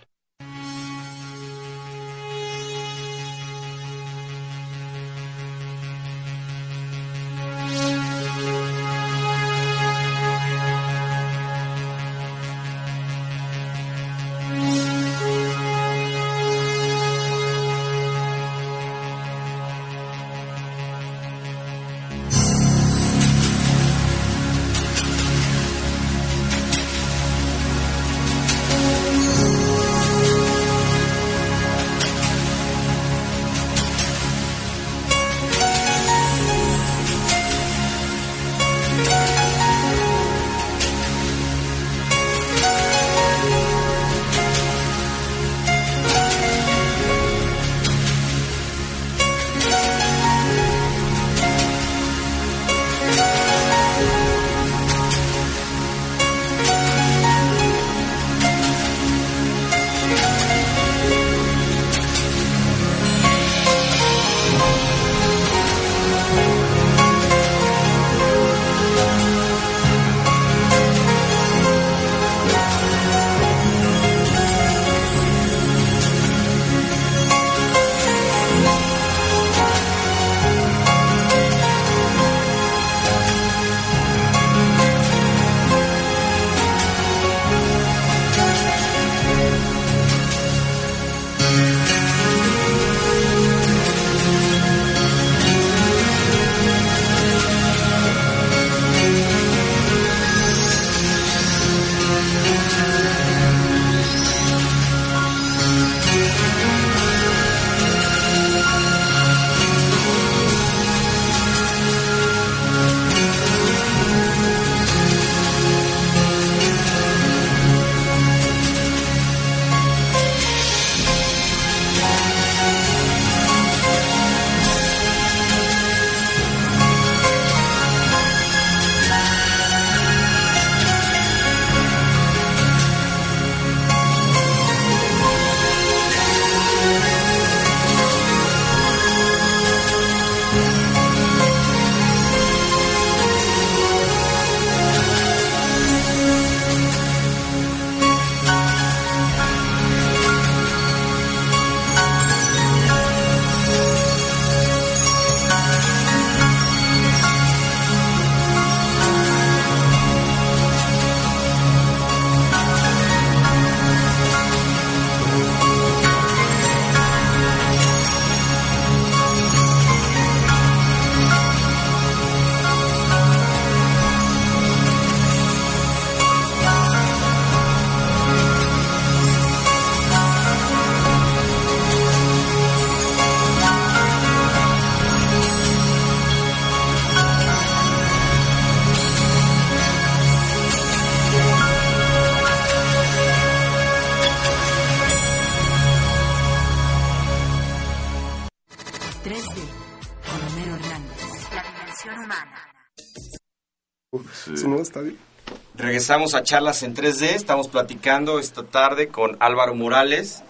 [206.06, 207.34] Regresamos a charlas en 3D.
[207.34, 210.44] Estamos platicando esta tarde con Álvaro Morales,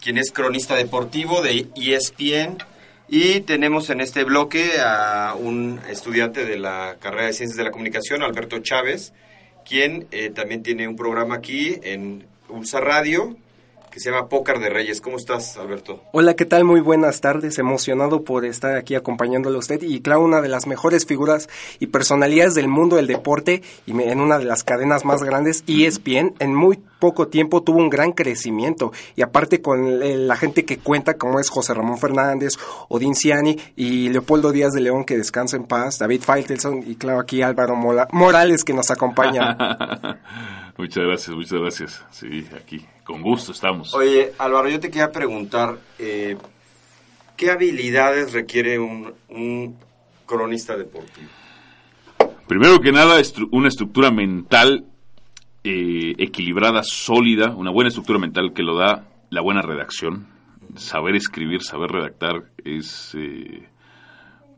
[0.00, 2.58] quien es cronista deportivo de ESPN.
[3.08, 7.72] Y tenemos en este bloque a un estudiante de la carrera de Ciencias de la
[7.72, 9.12] Comunicación, Alberto Chávez,
[9.68, 13.36] quien eh, también tiene un programa aquí en Ulsa Radio
[13.92, 15.00] que se llama Pócar de Reyes.
[15.00, 16.02] ¿Cómo estás, Alberto?
[16.12, 16.64] Hola, ¿qué tal?
[16.64, 17.58] Muy buenas tardes.
[17.58, 21.88] Emocionado por estar aquí acompañándolo a usted y claro, una de las mejores figuras y
[21.88, 26.54] personalidades del mundo del deporte y en una de las cadenas más grandes, ESPN, en
[26.54, 31.40] muy poco tiempo tuvo un gran crecimiento y aparte con la gente que cuenta como
[31.40, 32.52] es José Ramón Fernández,
[32.88, 37.18] Odín Ciani y Leopoldo Díaz de León que descansa en paz, David Feitelson y claro
[37.18, 39.56] aquí Álvaro Morales que nos acompaña.
[40.78, 42.04] muchas gracias, muchas gracias.
[42.12, 43.92] Sí, aquí con gusto estamos.
[43.94, 46.36] Oye, Álvaro, yo te quería preguntar, eh,
[47.36, 49.76] ¿qué habilidades requiere un,
[50.24, 51.26] cronista deportivo?
[52.46, 54.86] Primero que nada, una estructura mental
[55.64, 60.26] eh, equilibrada, sólida, una buena estructura mental que lo da la buena redacción.
[60.76, 63.68] Saber escribir, saber redactar es eh,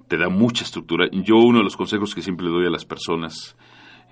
[0.09, 1.09] te da mucha estructura.
[1.13, 3.57] Yo uno de los consejos que siempre doy a las personas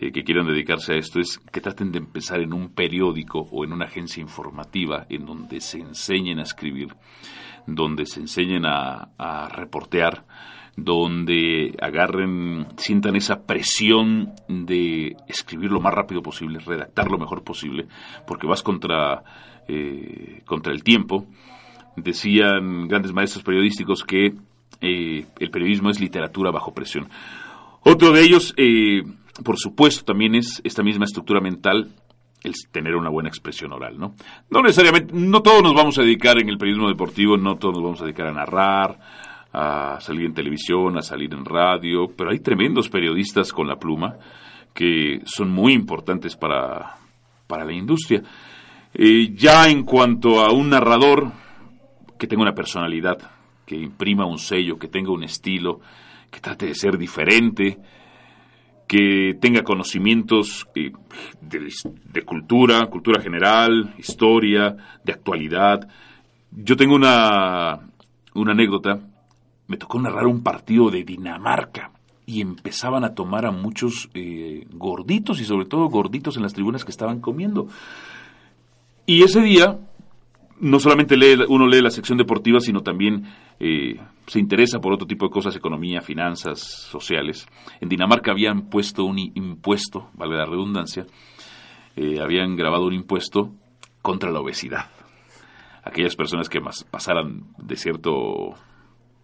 [0.00, 3.64] eh, que quieran dedicarse a esto es que traten de empezar en un periódico o
[3.64, 6.94] en una agencia informativa en donde se enseñen a escribir,
[7.66, 10.24] donde se enseñen a, reportear,
[10.76, 17.86] donde agarren, sientan esa presión de escribir lo más rápido posible, redactar lo mejor posible,
[18.26, 19.22] porque vas contra,
[19.68, 21.26] eh, contra el tiempo.
[21.96, 24.34] Decían grandes maestros periodísticos que
[24.80, 27.08] eh, el periodismo es literatura bajo presión.
[27.84, 28.54] Otro de ellos,
[29.44, 31.90] por supuesto, también es esta misma estructura mental
[32.42, 34.14] el tener una buena expresión oral, ¿no?
[34.50, 37.84] No necesariamente, no todos nos vamos a dedicar en el periodismo deportivo, no todos nos
[37.84, 38.98] vamos a dedicar a narrar,
[39.52, 44.16] a salir en televisión, a salir en radio, pero hay tremendos periodistas con la pluma
[44.74, 46.96] que son muy importantes para,
[47.46, 48.22] para la industria.
[48.94, 51.32] Eh, ya en cuanto a un narrador
[52.18, 53.18] que tenga una personalidad,
[53.66, 55.80] que imprima un sello, que tenga un estilo,
[56.30, 57.78] que trate de ser diferente,
[58.86, 60.92] que tenga conocimientos eh,
[61.40, 65.88] de, cultura, cultura general, historia, de actualidad.
[66.50, 67.80] Yo tengo una,
[68.34, 69.00] una anécdota.
[69.72, 71.92] Me tocó narrar un partido de Dinamarca
[72.26, 76.84] y empezaban a tomar a muchos eh, gorditos y sobre todo gorditos en las tribunas
[76.84, 77.68] que estaban comiendo.
[79.06, 79.78] Y ese día
[80.60, 83.24] no solamente lee, uno lee la sección deportiva, sino también
[83.58, 87.46] eh, se interesa por otro tipo de cosas, economía, finanzas, sociales.
[87.80, 91.06] En Dinamarca habían puesto un impuesto, vale la redundancia,
[91.96, 93.54] eh, habían grabado un impuesto
[94.02, 94.90] contra la obesidad.
[95.82, 98.54] Aquellas personas que más pasaran de cierto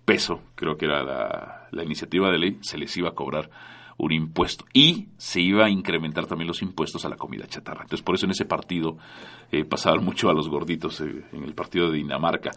[0.09, 3.50] peso, creo que era la, iniciativa de ley, se les iba a cobrar
[3.98, 7.82] un impuesto y se iba a incrementar también los impuestos a la comida chatarra.
[7.82, 8.96] Entonces, por eso en ese partido
[9.52, 12.52] eh, pasaban mucho a los gorditos eh, en el partido de Dinamarca.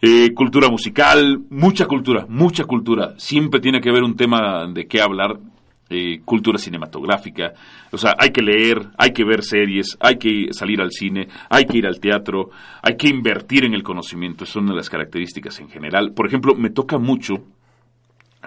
[0.00, 3.14] Eh, cultura musical, mucha cultura, mucha cultura.
[3.18, 5.40] Siempre tiene que haber un tema de qué hablar.
[6.24, 7.52] Cultura cinematográfica,
[7.90, 11.66] o sea, hay que leer, hay que ver series, hay que salir al cine, hay
[11.66, 12.50] que ir al teatro,
[12.82, 16.12] hay que invertir en el conocimiento, son una de las características en general.
[16.12, 17.44] Por ejemplo, me toca mucho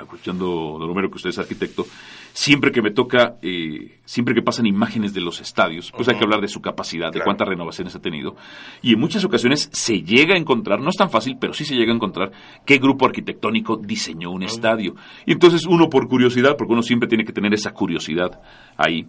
[0.04, 1.86] escuchando don Romero que usted es arquitecto,
[2.34, 6.24] siempre que me toca, eh, siempre que pasan imágenes de los estadios, pues hay que
[6.24, 8.36] hablar de su capacidad, de cuántas renovaciones ha tenido.
[8.82, 11.76] Y en muchas ocasiones se llega a encontrar, no es tan fácil, pero sí se
[11.76, 12.32] llega a encontrar
[12.66, 14.96] qué grupo arquitectónico diseñó un estadio.
[15.26, 18.42] Y entonces uno por curiosidad, porque uno siempre tiene que tener esa curiosidad
[18.78, 19.08] ahí,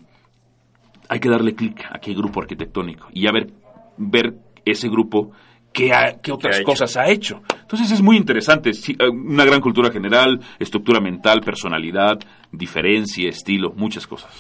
[1.09, 3.53] hay que darle clic a qué grupo arquitectónico y a ver,
[3.97, 4.35] ver
[4.65, 5.33] ese grupo
[5.73, 5.93] qué,
[6.33, 7.43] otras cosas ha hecho.
[7.67, 12.17] Entonces es muy interesante, eh, una gran cultura general, estructura mental, personalidad,
[12.53, 14.31] diferencia, estilo, muchas cosas.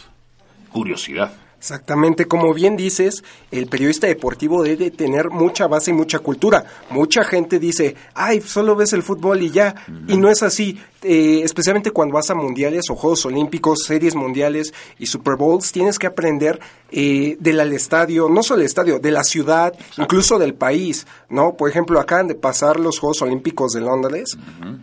[0.70, 1.32] Curiosidad.
[1.58, 6.64] Exactamente, como bien dices, el periodista deportivo debe tener mucha base y mucha cultura.
[6.90, 9.74] Mucha gente dice, ay, solo ves el fútbol y ya,
[10.06, 10.78] y no es así.
[11.02, 15.98] Eh, especialmente cuando vas a mundiales o Juegos Olímpicos, series mundiales y Super Bowls, tienes
[15.98, 21.06] que aprender eh, del estadio, no solo el estadio, de la ciudad, incluso del país,
[21.28, 21.54] ¿no?
[21.54, 24.36] Por ejemplo, acaban de pasar los Juegos Olímpicos de Londres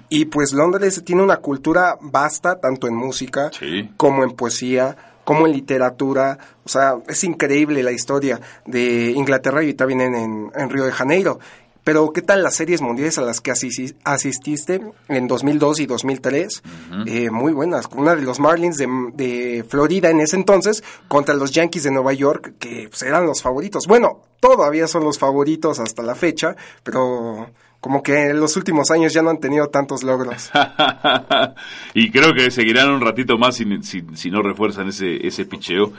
[0.09, 3.51] y pues Londres tiene una cultura vasta, tanto en música
[3.97, 9.73] como en poesía como en literatura, o sea, es increíble la historia de Inglaterra y
[9.73, 11.39] también en, en, Río de Janeiro.
[11.83, 16.63] Pero, ¿qué tal las series mundiales a las que asististe en 2002 y 2003?
[17.07, 17.89] eh, muy buenas.
[17.93, 22.13] Una de los Marlins de, de, Florida en ese entonces contra los Yankees de Nueva
[22.13, 23.85] York, que pues, eran los favoritos.
[23.85, 27.49] Bueno, todavía son los favoritos hasta la fecha, pero
[27.83, 30.49] como que en los últimos años ya no han tenido tantos logros.
[31.93, 35.91] y creo que seguirán un ratito más si, no refuerzan ese, ese picheo.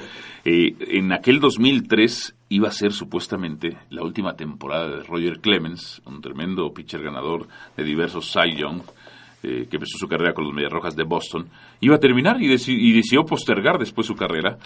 [0.47, 6.22] Eh, en aquel 2003 iba a ser supuestamente la última temporada de Roger Clemens, un
[6.22, 8.80] tremendo pitcher ganador de diversos Cy Young,
[9.43, 11.51] eh, que empezó su carrera con los Mediarrojas de Boston.
[11.82, 14.57] Iba a terminar y, y decidió postergar después su carrera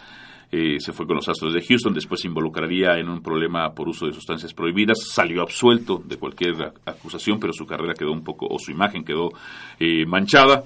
[0.50, 3.88] eh, se fue con los Astros de Houston, después se involucraría en un problema por
[3.88, 8.46] uso de sustancias prohibidas, salió absuelto de cualquier acusación, pero su carrera quedó un poco,
[8.48, 9.30] o su imagen quedó
[9.78, 10.64] eh, manchada.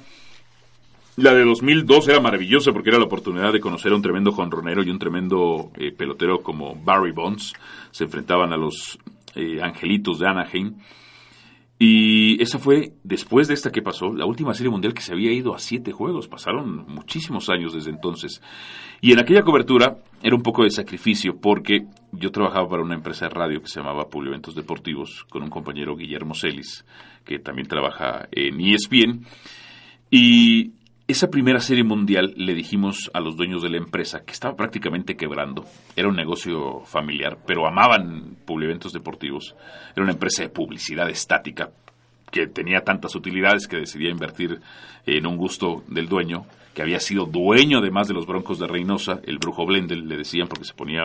[1.17, 4.83] La de 2002 era maravillosa porque era la oportunidad de conocer a un tremendo jonronero
[4.83, 7.53] y un tremendo eh, pelotero como Barry Bonds.
[7.91, 8.99] Se enfrentaban a los
[9.63, 10.75] Angelitos de Anaheim.
[11.85, 15.33] Y esa fue, después de esta que pasó, la última serie mundial que se había
[15.33, 16.29] ido a siete juegos.
[16.29, 18.41] Pasaron muchísimos años desde entonces.
[19.01, 23.25] Y en aquella cobertura era un poco de sacrificio porque yo trabajaba para una empresa
[23.25, 26.85] de radio que se llamaba Publi Eventos Deportivos con un compañero Guillermo Celis,
[27.25, 29.27] que también trabaja en ESPN.
[30.09, 30.75] Y
[31.13, 35.17] esa primera serie mundial le dijimos a los dueños de la empresa que estaba prácticamente
[35.17, 35.65] quebrando.
[35.95, 39.55] Era un negocio familiar, pero amaban Eventos Deportivos.
[39.95, 41.71] Era una empresa de publicidad estática
[42.31, 44.61] que tenía tantas utilidades que decidía invertir
[45.07, 49.21] en un gusto del dueño que había sido dueño además de los Broncos de Reynosa,
[49.25, 51.03] el brujo Blendel, le decían porque se ponía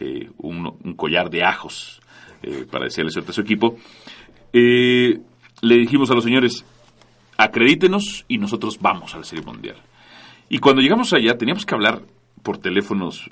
[0.00, 2.00] eh, un, collar de ajos
[2.42, 3.78] eh, para decirle suerte a su equipo.
[4.52, 5.18] Eh,
[5.62, 6.64] le dijimos a los señores,
[7.38, 9.76] acredítenos y nosotros vamos a la Serie Mundial.
[10.50, 12.02] Y cuando llegamos allá teníamos que hablar
[12.42, 13.30] por teléfonos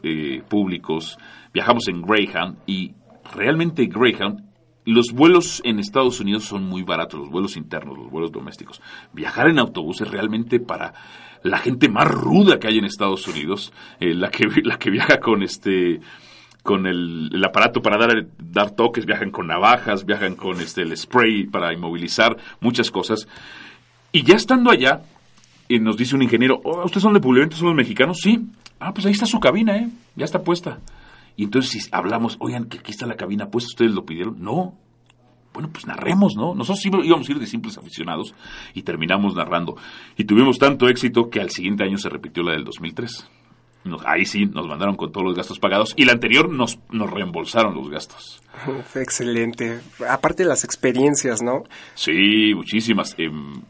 [0.48, 1.18] públicos,
[1.52, 2.94] viajamos en Greyhound y
[3.34, 4.46] realmente Greyhound
[4.86, 8.80] los vuelos en Estados Unidos son muy baratos, los vuelos internos, los vuelos domésticos.
[9.12, 10.94] Viajar en autobús es realmente para
[11.42, 15.18] la gente más ruda que hay en Estados Unidos, eh, la, que, la que viaja
[15.18, 16.00] con este
[16.62, 21.46] con el, aparato para dar, dar toques, viajan con navajas, viajan con este el spray
[21.46, 23.28] para inmovilizar, muchas cosas.
[24.16, 25.02] Y ya estando allá,
[25.68, 28.16] eh, nos dice un ingeniero, oh, ¿ustedes son de Puliventos, son los mexicanos?
[28.22, 28.46] Sí.
[28.80, 29.90] Ah, pues ahí está su cabina, ¿eh?
[30.14, 30.78] Ya está puesta.
[31.36, 34.42] Y entonces si hablamos, oigan, que aquí está la cabina puesta, ¿ustedes lo pidieron?
[34.42, 34.72] No,
[35.52, 36.54] bueno, pues narremos, ¿no?
[36.54, 38.34] Nosotros íbamos a ir de simples aficionados
[38.72, 39.76] y terminamos narrando.
[40.16, 43.28] Y tuvimos tanto éxito que al siguiente año se repitió la del 2003.
[44.06, 47.74] ahí sí, nos mandaron con todos los gastos pagados y la anterior nos, nos reembolsaron
[47.74, 48.42] los gastos.
[48.94, 49.78] excelente.
[50.08, 51.64] Aparte de las experiencias, ¿no?
[51.94, 53.14] Sí, muchísimas.
[53.18, 53.60] Em,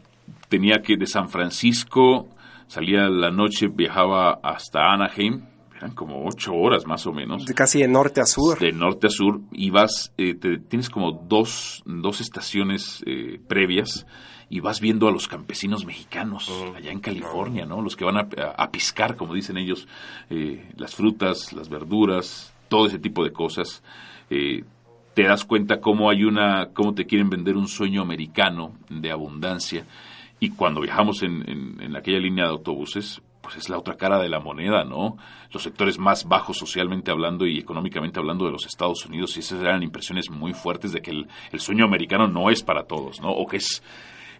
[0.49, 2.27] tenía que de San Francisco,
[2.67, 5.43] salía la noche, viajaba hasta Anaheim,
[5.77, 7.45] eran como ocho horas más o menos.
[7.45, 8.59] De casi de norte a sur.
[8.59, 10.35] De norte a sur y vas, eh,
[10.67, 14.07] tienes como dos, dos estaciones eh, previas
[14.49, 17.81] y vas viendo a los campesinos mexicanos oh, allá en California, ¿no?
[17.81, 18.27] Los que van a,
[18.57, 19.87] a piscar, como dicen ellos,
[20.29, 23.83] eh, las frutas, las verduras, todo ese tipo de cosas.
[24.29, 29.85] te das cuenta cómo hay una, cómo te quieren vender un sueño americano de abundancia.
[30.39, 34.19] Y cuando viajamos en, en, en aquella línea de autobuses, pues es la otra cara
[34.19, 35.17] de la moneda, ¿no?
[35.53, 39.61] Los sectores más bajos socialmente hablando y económicamente hablando de los Estados Unidos, y esas
[39.61, 43.31] eran impresiones muy fuertes de que el, sueño americano no es para todos, ¿no?
[43.31, 43.81] O que es,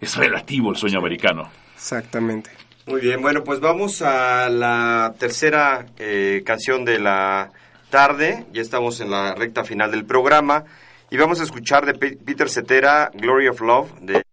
[0.01, 1.49] es relativo el sueño americano.
[1.73, 2.49] Exactamente.
[2.85, 7.51] Muy bien, bueno, pues vamos a la tercera eh, canción de la
[7.89, 10.65] tarde, ya estamos en la recta final del programa,
[11.09, 14.23] y vamos a escuchar de Peter Cetera, Glory of Love, de la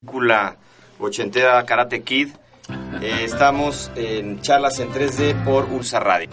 [0.00, 0.58] película
[0.98, 2.28] ochentera Karate Kid,
[3.00, 6.30] eh, estamos en charlas en 3D por Ursa Radio.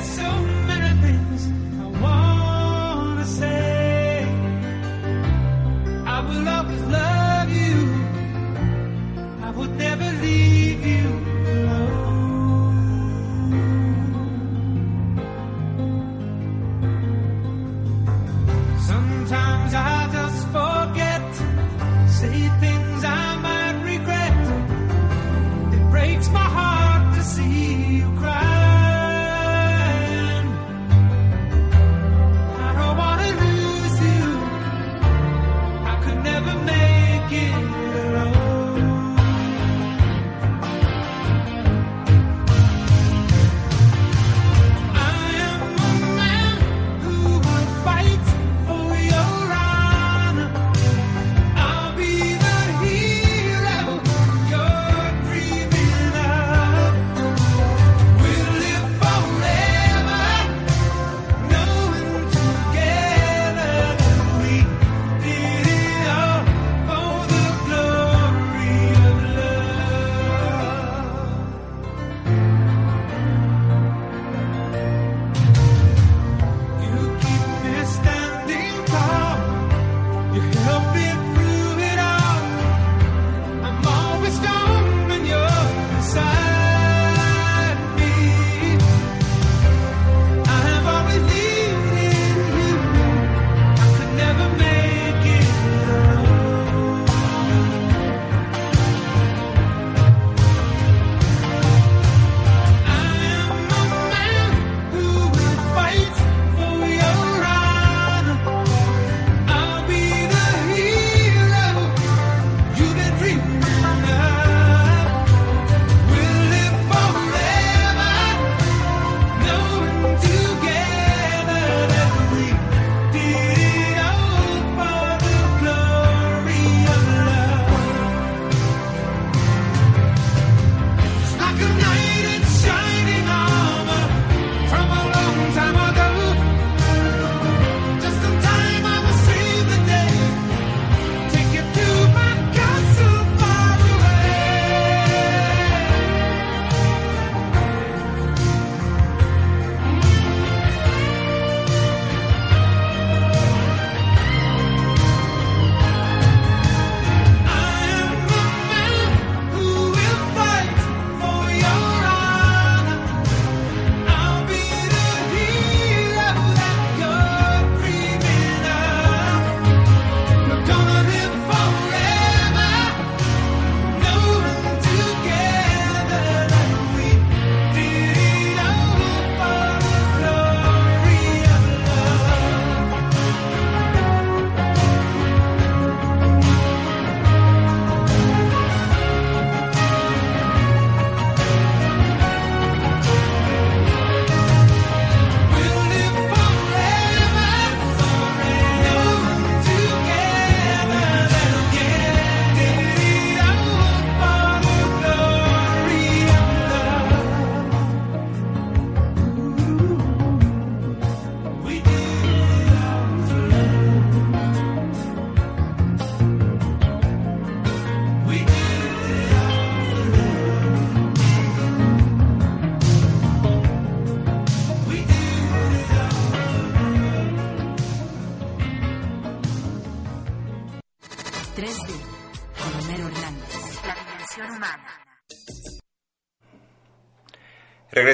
[0.00, 0.30] So
[0.66, 1.48] many things
[2.02, 4.24] I say.
[6.06, 6.48] I will.
[9.48, 10.47] I would never leave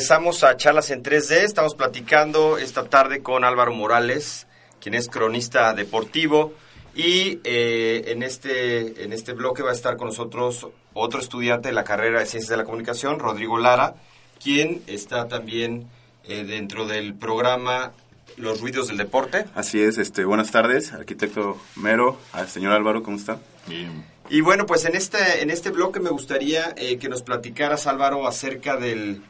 [0.05, 1.45] Regresamos a charlas en 3D.
[1.45, 4.47] Estamos platicando esta tarde con Álvaro Morales,
[4.79, 6.53] quien es cronista deportivo.
[6.95, 11.75] Y eh, en, este, en este bloque va a estar con nosotros otro estudiante de
[11.75, 13.95] la carrera de Ciencias de la Comunicación, Rodrigo Lara,
[14.43, 15.89] quien está también
[16.25, 17.93] eh, dentro del programa
[18.37, 19.47] Los Ruidos del Deporte.
[19.55, 23.39] Así es, este, buenas tardes, arquitecto Mero, al señor Álvaro, ¿cómo está?
[23.67, 24.05] Bien.
[24.29, 28.27] Y bueno, pues en este, en este bloque me gustaría eh, que nos platicaras, Álvaro,
[28.27, 29.23] acerca del,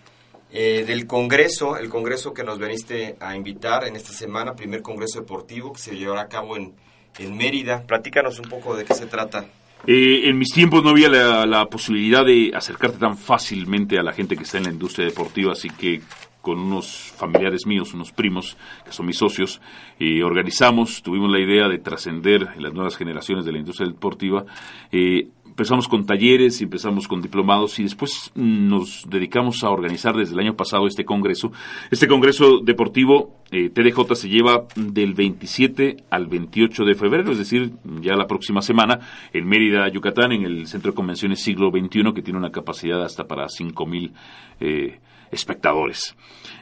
[0.53, 5.21] eh, del Congreso, el Congreso que nos veniste a invitar en esta semana, primer Congreso
[5.21, 6.75] Deportivo que se llevará a cabo en,
[7.19, 7.83] en Mérida.
[7.87, 9.47] Platícanos un poco de qué se trata.
[9.87, 14.37] Eh, en mis tiempos no había la, posibilidad de acercarte tan fácilmente a la gente
[14.37, 16.01] que está en la industria deportiva, así que
[16.41, 19.61] con unos familiares míos, unos primos, que son mis socios,
[19.99, 24.45] eh, organizamos, tuvimos la idea de trascender en las nuevas generaciones de la industria deportiva.
[24.93, 30.35] eh, empezamos con talleres y empezamos con diplomados y después nos dedicamos a organizar desde
[30.35, 31.53] el año pasado este congreso.
[31.93, 37.71] Este congreso deportivo eh, TDJ se lleva del 27 al 28 de febrero, es decir,
[38.01, 38.99] ya la próxima semana,
[39.33, 43.29] en Mérida, Yucatán, en el Centro de Convenciones Siglo XXI, que tiene una capacidad hasta
[43.29, 44.11] para 5.000
[44.59, 44.99] eh,
[45.31, 46.17] espectadores.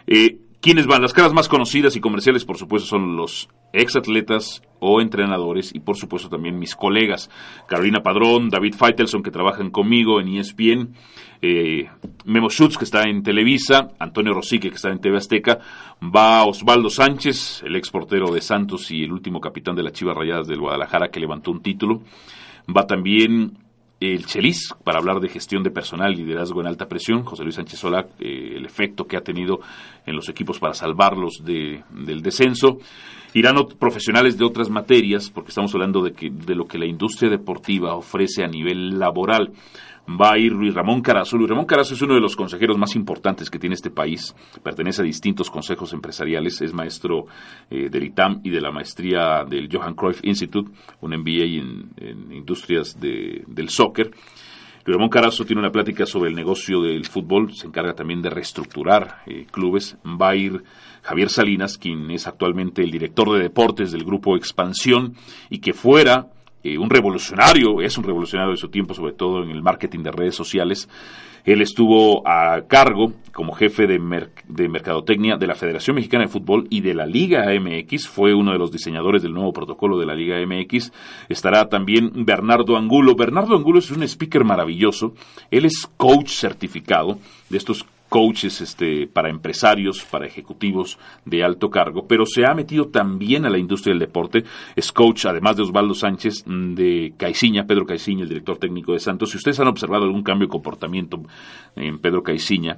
[0.06, 1.02] Eh, ¿Quiénes van?
[1.02, 5.96] Las caras más conocidas y comerciales, por supuesto, son los exatletas o entrenadores y, por
[5.96, 7.30] supuesto, también mis colegas.
[7.66, 10.94] Carolina Padrón, David Feitelson, que trabajan conmigo en ESPN,
[11.42, 11.88] eh,
[12.26, 15.58] Memo Schutz, que está en Televisa, Antonio Rosique, que está en TV Azteca,
[16.00, 20.16] va Osvaldo Sánchez, el ex portero de Santos y el último capitán de las Chivas
[20.16, 22.02] Rayadas del Guadalajara, que levantó un título.
[22.68, 23.58] Va también
[24.10, 27.78] el Chelis, para hablar de gestión de personal liderazgo en alta presión, José Luis Sánchez
[27.78, 29.60] Solá, eh, el efecto que ha tenido
[30.04, 32.78] en los equipos para salvarlos de, del descenso.
[33.34, 37.30] Irán profesionales de otras materias, porque estamos hablando de, que, de lo que la industria
[37.30, 39.52] deportiva ofrece a nivel laboral.
[40.08, 41.36] Va a ir Luis Ramón Carazo.
[41.36, 44.34] Luis Ramón Carazo es uno de los consejeros más importantes que tiene este país.
[44.62, 46.60] Pertenece a distintos consejos empresariales.
[46.60, 47.26] Es maestro
[47.70, 52.98] eh, del ITAM y de la maestría del Johan Cruyff Institute, un MBA en, industrias
[53.00, 54.10] de- del soccer.
[54.84, 58.30] Luis Ramón Carazo tiene una plática sobre el negocio del fútbol, se encarga también de
[58.30, 59.96] reestructurar eh, clubes.
[60.04, 60.64] Va a ir
[61.04, 65.14] Javier Salinas, quien es actualmente el director de deportes del grupo Expansión
[65.48, 66.26] y que fuera
[66.64, 70.34] un revolucionario, es un revolucionario de su tiempo, sobre todo en el marketing de redes
[70.34, 70.88] sociales.
[71.44, 73.98] Él estuvo a cargo como jefe de,
[74.46, 78.06] de mercadotecnia de la Federación Mexicana de Fútbol y de la Liga MX.
[78.06, 80.92] Fue uno de los diseñadores del nuevo protocolo de la Liga MX.
[81.28, 83.16] Estará también Bernardo Angulo.
[83.16, 85.14] Bernardo Angulo es un speaker maravilloso.
[85.50, 87.18] Él es coach certificado
[87.50, 92.88] de estos coaches este, para empresarios, para ejecutivos de alto cargo, pero se ha metido
[92.88, 94.44] también a la industria del deporte.
[94.76, 98.98] Es coach, además de Osvaldo Sánchez, mm, de Caiciña, Pedro Caiciña, el director técnico de
[98.98, 99.30] Santos.
[99.30, 101.22] Si ustedes han observado algún cambio de comportamiento
[101.74, 102.76] en Pedro Caiciña,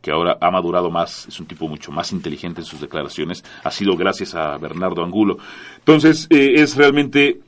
[0.00, 3.72] que ahora ha madurado más, es un tipo mucho más inteligente en sus declaraciones, ha
[3.72, 5.38] sido gracias a Bernardo Angulo.
[5.78, 7.40] Entonces, eh, es realmente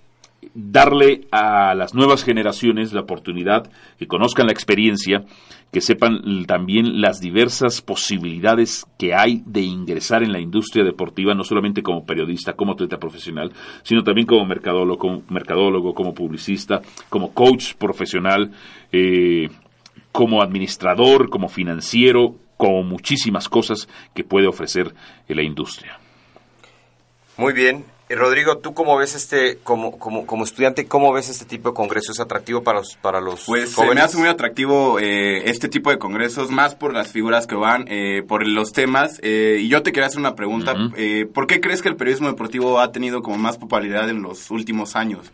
[0.60, 5.24] darle a las nuevas generaciones la oportunidad que conozcan la experiencia,
[5.72, 11.44] que sepan también las diversas posibilidades que hay de ingresar en la industria deportiva, no
[11.44, 13.52] solamente como periodista, como atleta profesional,
[13.84, 18.50] sino también como mercadólogo, como, mercadólogo, como publicista, como coach profesional,
[18.90, 19.48] eh,
[20.10, 24.92] como administrador, como financiero, como muchísimas cosas que puede ofrecer
[25.28, 26.00] la industria.
[27.36, 27.84] Muy bien.
[28.08, 31.74] Eh, Rodrigo, ¿tú cómo ves este, como, como, como estudiante, cómo ves este tipo de
[31.74, 32.12] congreso?
[32.12, 33.94] ¿Es atractivo para los, para los Pues jóvenes?
[33.96, 37.84] me hace muy atractivo eh, este tipo de congresos, más por las figuras que van,
[37.88, 39.20] eh, por los temas.
[39.22, 40.74] eh, y yo te quería hacer una pregunta.
[40.96, 44.50] Eh, ¿Por qué crees que el periodismo deportivo ha tenido como más popularidad en los
[44.50, 45.30] últimos años?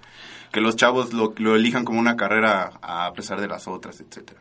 [0.51, 4.41] Que los chavos lo, lo elijan como una carrera a pesar de las otras, etcétera.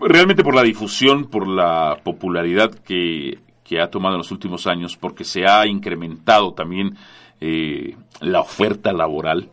[0.00, 4.96] Realmente por la difusión, por la popularidad que, que ha tomado en los últimos años,
[4.98, 6.96] porque se ha incrementado también
[7.40, 9.50] eh, la oferta laboral.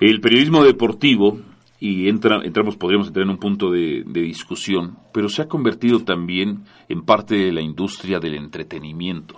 [0.00, 1.40] El periodismo deportivo,
[1.78, 6.64] y entra, entramos, podríamos entrar en un punto de, discusión, pero se ha convertido también
[6.88, 9.36] en parte de la industria del entretenimiento.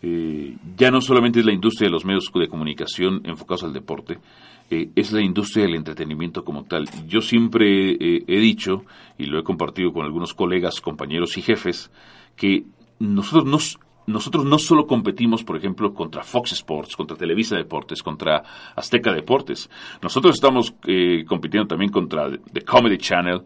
[0.00, 4.18] Eh, ya no solamente es la industria de los medios de comunicación enfocados al deporte,
[4.70, 6.88] eh, es la industria del entretenimiento como tal.
[7.08, 8.84] Yo siempre eh, he dicho,
[9.16, 11.90] y lo he compartido con algunos colegas, compañeros y jefes,
[12.36, 12.64] que
[13.00, 13.78] nosotros no, s-
[14.08, 18.42] nosotros no solo competimos, por ejemplo, contra Fox Sports, contra Televisa Deportes, contra
[18.74, 19.70] Azteca Deportes.
[20.02, 23.42] Nosotros estamos eh, compitiendo también contra The Comedy Channel,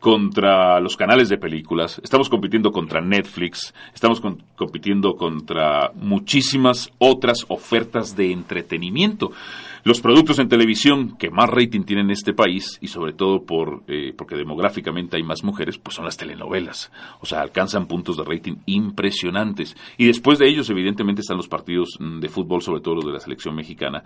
[0.00, 7.46] contra los canales de películas, estamos compitiendo contra Netflix, estamos con- compitiendo contra muchísimas otras
[7.48, 9.32] ofertas de entretenimiento.
[9.84, 13.82] Los productos en televisión que más rating tienen en este país, y sobre todo por,
[13.86, 16.90] eh, porque demográficamente hay más mujeres, pues son las telenovelas.
[17.20, 19.76] O sea, alcanzan puntos de rating impresionantes.
[19.98, 23.12] Y después de ellos, evidentemente, están los partidos mm, de fútbol, sobre todo los de
[23.12, 24.02] la selección mexicana.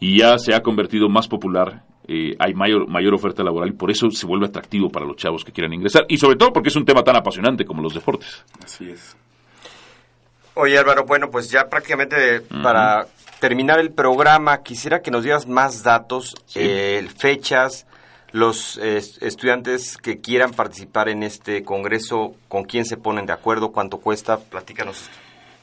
[0.00, 3.90] Y ya se ha convertido más popular eh, hay mayor, mayor oferta laboral y por
[3.90, 6.76] eso se vuelve atractivo para los chavos que quieran ingresar y sobre todo porque es
[6.76, 8.46] un tema tan apasionante como los deportes.
[8.64, 9.14] Así es.
[10.54, 13.06] Oye Álvaro, bueno, pues ya prácticamente para
[13.40, 17.86] terminar el programa, quisiera que nos dieras más datos, eh, fechas,
[18.32, 23.72] los eh, estudiantes que quieran participar en este congreso, con quién se ponen de acuerdo,
[23.72, 25.16] cuánto cuesta, platícanos esto.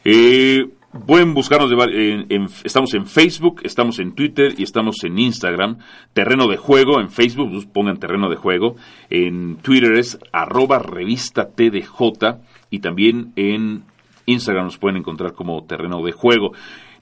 [0.03, 0.67] Eh,
[1.05, 5.79] pueden buscarnos, de, en, estamos en Facebook, estamos en Twitter y estamos en Instagram.
[6.13, 8.75] Terreno de Juego, en Facebook pues, pongan Terreno de Juego.
[9.09, 12.37] En Twitter es arroba revista TDJ
[12.69, 13.83] y también en
[14.25, 16.53] Instagram nos pueden encontrar como Terreno de Juego.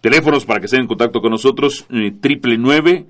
[0.04, 3.06] Teléfonos para que estén en contacto con nosotros, eh, triple nueve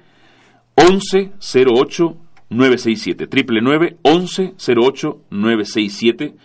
[0.76, 2.18] once cero ocho
[2.50, 6.36] nueve seis siete, triple nueve once cero ocho nueve seis siete.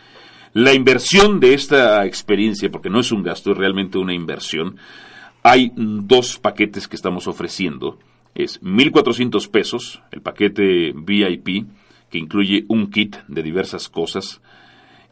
[0.55, 4.79] La inversión de esta experiencia, porque no es un gasto, es realmente una inversión,
[5.43, 7.99] hay dos paquetes que estamos ofreciendo.
[8.35, 11.67] Es 1.400 pesos, el paquete VIP,
[12.09, 14.41] que incluye un kit de diversas cosas,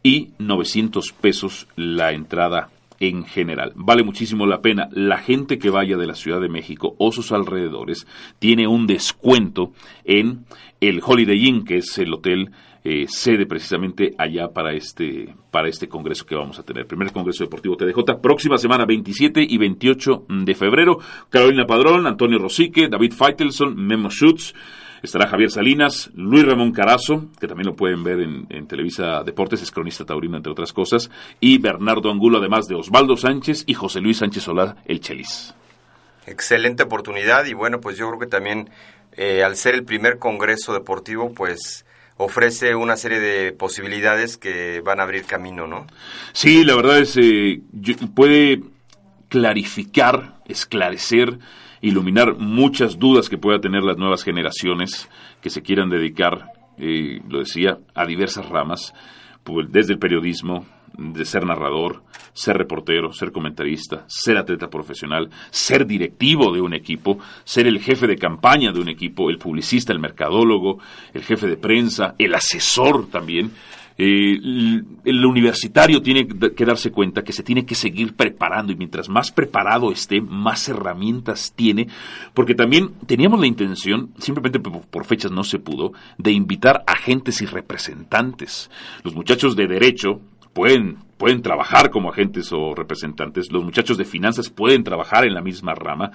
[0.03, 2.71] y 900 pesos la entrada
[3.01, 3.73] en general.
[3.75, 4.89] Vale muchísimo la pena.
[4.93, 8.07] La gente que vaya de la Ciudad de México o sus alrededores
[8.39, 9.73] tiene un descuento
[10.05, 10.45] en
[10.81, 12.51] el Holiday Inn, que es el hotel
[12.89, 16.87] eh, sede precisamente allá para este, para este congreso que vamos a tener.
[16.87, 20.99] Primer Congreso Deportivo TDJ, próxima semana 27 y 28 de febrero.
[21.29, 24.55] Carolina Padrón, Antonio Rosique, David Feitelson, Memo Schutz.
[25.03, 29.71] Estará Javier Salinas, Luis Ramón Carazo, que también lo pueden ver en, Televisa Deportes, es
[29.71, 34.19] cronista taurino, entre otras cosas, y Bernardo Angulo, además de Osvaldo Sánchez y José Luis
[34.19, 35.55] Sánchez Solá, el Chelis.
[36.27, 38.71] Excelente oportunidad y bueno, pues yo creo que también
[39.17, 41.87] eh, al ser el primer congreso deportivo, pues
[42.17, 45.87] ofrece una serie de posibilidades que van a abrir camino, ¿no?
[46.33, 47.61] Sí, la verdad es, eh,
[48.15, 48.63] puede
[49.29, 51.39] clarificar, esclarecer,
[51.87, 55.09] iluminar muchas dudas que pueda tener las nuevas generaciones
[55.41, 58.93] que se quieran dedicar, eh, lo decía, a diversas ramas,
[59.45, 60.67] pues, desde el periodismo,
[60.99, 67.19] de ser narrador, ser reportero, ser comentarista, ser atleta profesional, ser directivo de un equipo,
[67.45, 70.79] ser el jefe de campaña de un equipo, el publicista, el mercadólogo,
[71.13, 73.53] el jefe de prensa, el asesor también.
[73.99, 74.39] Eh,
[75.05, 79.33] el, universitario tiene que darse cuenta que se tiene que seguir preparando y mientras más
[79.33, 81.89] preparado esté, más herramientas tiene,
[82.35, 87.47] porque también teníamos la intención, simplemente por fechas no se pudo, de invitar agentes y
[87.47, 88.71] representantes.
[89.03, 90.21] Los muchachos de derecho,
[90.57, 95.43] pueden, pueden trabajar como agentes o representantes, los muchachos de finanzas pueden trabajar en la
[95.43, 96.13] misma rama,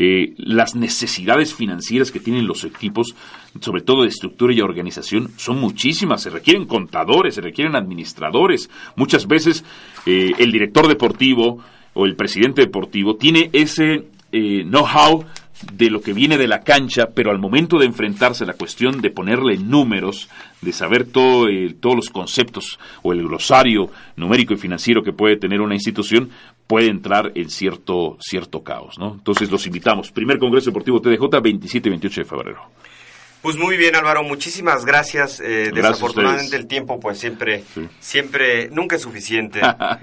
[0.00, 3.14] eh, las necesidades financieras que tienen los equipos,
[3.60, 9.28] sobre todo de estructura y organización, son muchísimas, se requieren contadores, se requieren administradores, muchas
[9.28, 9.64] veces
[10.06, 11.60] eh, el director deportivo
[11.92, 15.24] o el presidente deportivo tiene ese eh, know-how
[15.72, 19.00] de lo que viene de la cancha, pero al momento de enfrentarse a la cuestión
[19.00, 20.28] de ponerle números,
[20.60, 21.46] de saber todo,
[21.80, 26.30] todos los conceptos o el glosario numérico y financiero que puede tener una institución,
[26.66, 28.98] puede entrar en cierto, cierto caos.
[28.98, 29.14] ¿no?
[29.14, 30.10] Entonces los invitamos.
[30.10, 32.62] Primer Congreso Deportivo TDJ, 27 y 28 de febrero.
[33.44, 35.38] Pues muy bien, Álvaro, muchísimas gracias.
[35.38, 37.62] Eh, desafortunadamente el tiempo, pues siempre,
[38.00, 39.60] siempre, nunca es suficiente.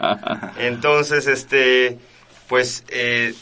[0.60, 1.98] Entonces, este,
[2.48, 3.34] pues eh,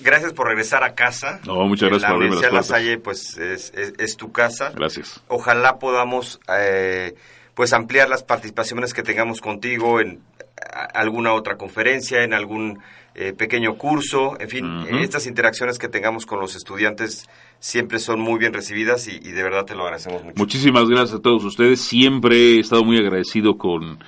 [0.00, 1.40] Gracias por regresar a casa.
[1.46, 4.72] No, muchas gracias por abrirme La Salle, pues, es, tu casa.
[4.74, 5.22] Gracias.
[5.28, 7.14] Ojalá podamos, eh,
[7.54, 10.20] pues, ampliar las participaciones que tengamos contigo en
[10.94, 12.80] alguna otra conferencia, en algún
[13.14, 17.28] eh, pequeño curso, en fin, estas interacciones que tengamos con los estudiantes
[17.58, 20.36] siempre son muy bien recibidas y, y de verdad te lo agradecemos mucho.
[20.36, 21.80] Muchísimas gracias a todos ustedes.
[21.80, 23.98] Siempre he estado muy agradecido con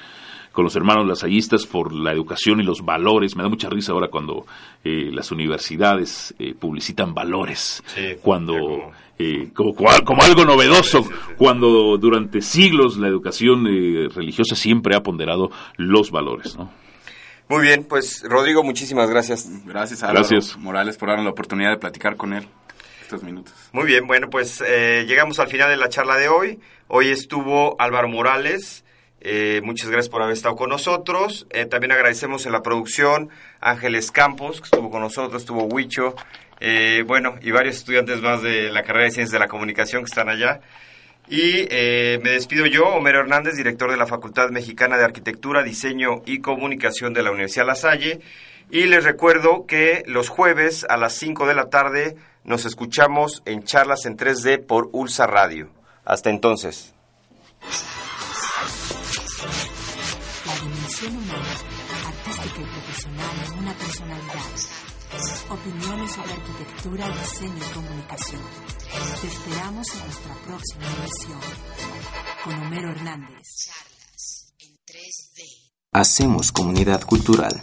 [0.59, 3.37] con los hermanos lasallistas por la educación y los valores.
[3.37, 4.45] Me da mucha risa ahora cuando
[4.83, 7.81] eh, las universidades eh, publicitan valores,
[8.23, 9.73] cuando eh, como,
[10.05, 13.67] como, algo novedoso, cuando durante siglos la educación
[14.13, 16.57] religiosa siempre ha ponderado los valores.
[16.59, 16.73] ¿no?
[17.49, 19.49] Muy bien, pues Rodrigo, muchísimas gracias.
[19.65, 20.57] Gracias a gracias.
[20.57, 22.49] Morales por darnos la oportunidad de platicar con él
[23.01, 23.55] estos minutos.
[23.71, 26.59] Muy bien, bueno, pues llegamos al final de la charla de hoy.
[26.89, 28.83] Hoy estuvo Álvaro Morales,
[29.21, 31.47] eh, muchas gracias por haber estado con nosotros.
[31.51, 36.15] Eh, también agradecemos en la producción Ángeles Campos, que estuvo con nosotros, estuvo Huicho,
[36.61, 40.09] eh, bueno, y varios estudiantes más de la carrera de Ciencias de la Comunicación que
[40.09, 40.61] están allá.
[41.31, 46.41] Y me despido yo, Homero Hernández, director de la Facultad Mexicana de Arquitectura, Diseño y
[46.41, 48.21] Comunicación de la Universidad La Salle.
[48.71, 53.65] Y les recuerdo que los jueves a las 5 de la tarde Nos escuchamos en
[53.65, 55.69] charlas en 3D por Ulsa Radio.
[56.07, 56.95] Hasta entonces.
[61.01, 61.55] Dimensión humana,
[62.07, 64.43] artística y profesional en una personalidad.
[65.51, 68.43] Opiniones sobre arquitectura, diseño y comunicación.
[69.21, 71.41] Te esperamos en nuestra próxima emisión.
[72.43, 73.47] Con Homero Hernández.
[73.65, 75.45] Charlas en 3D.
[75.93, 77.63] Hacemos comunidad cultural.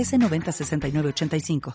[0.03, 1.61] 906985.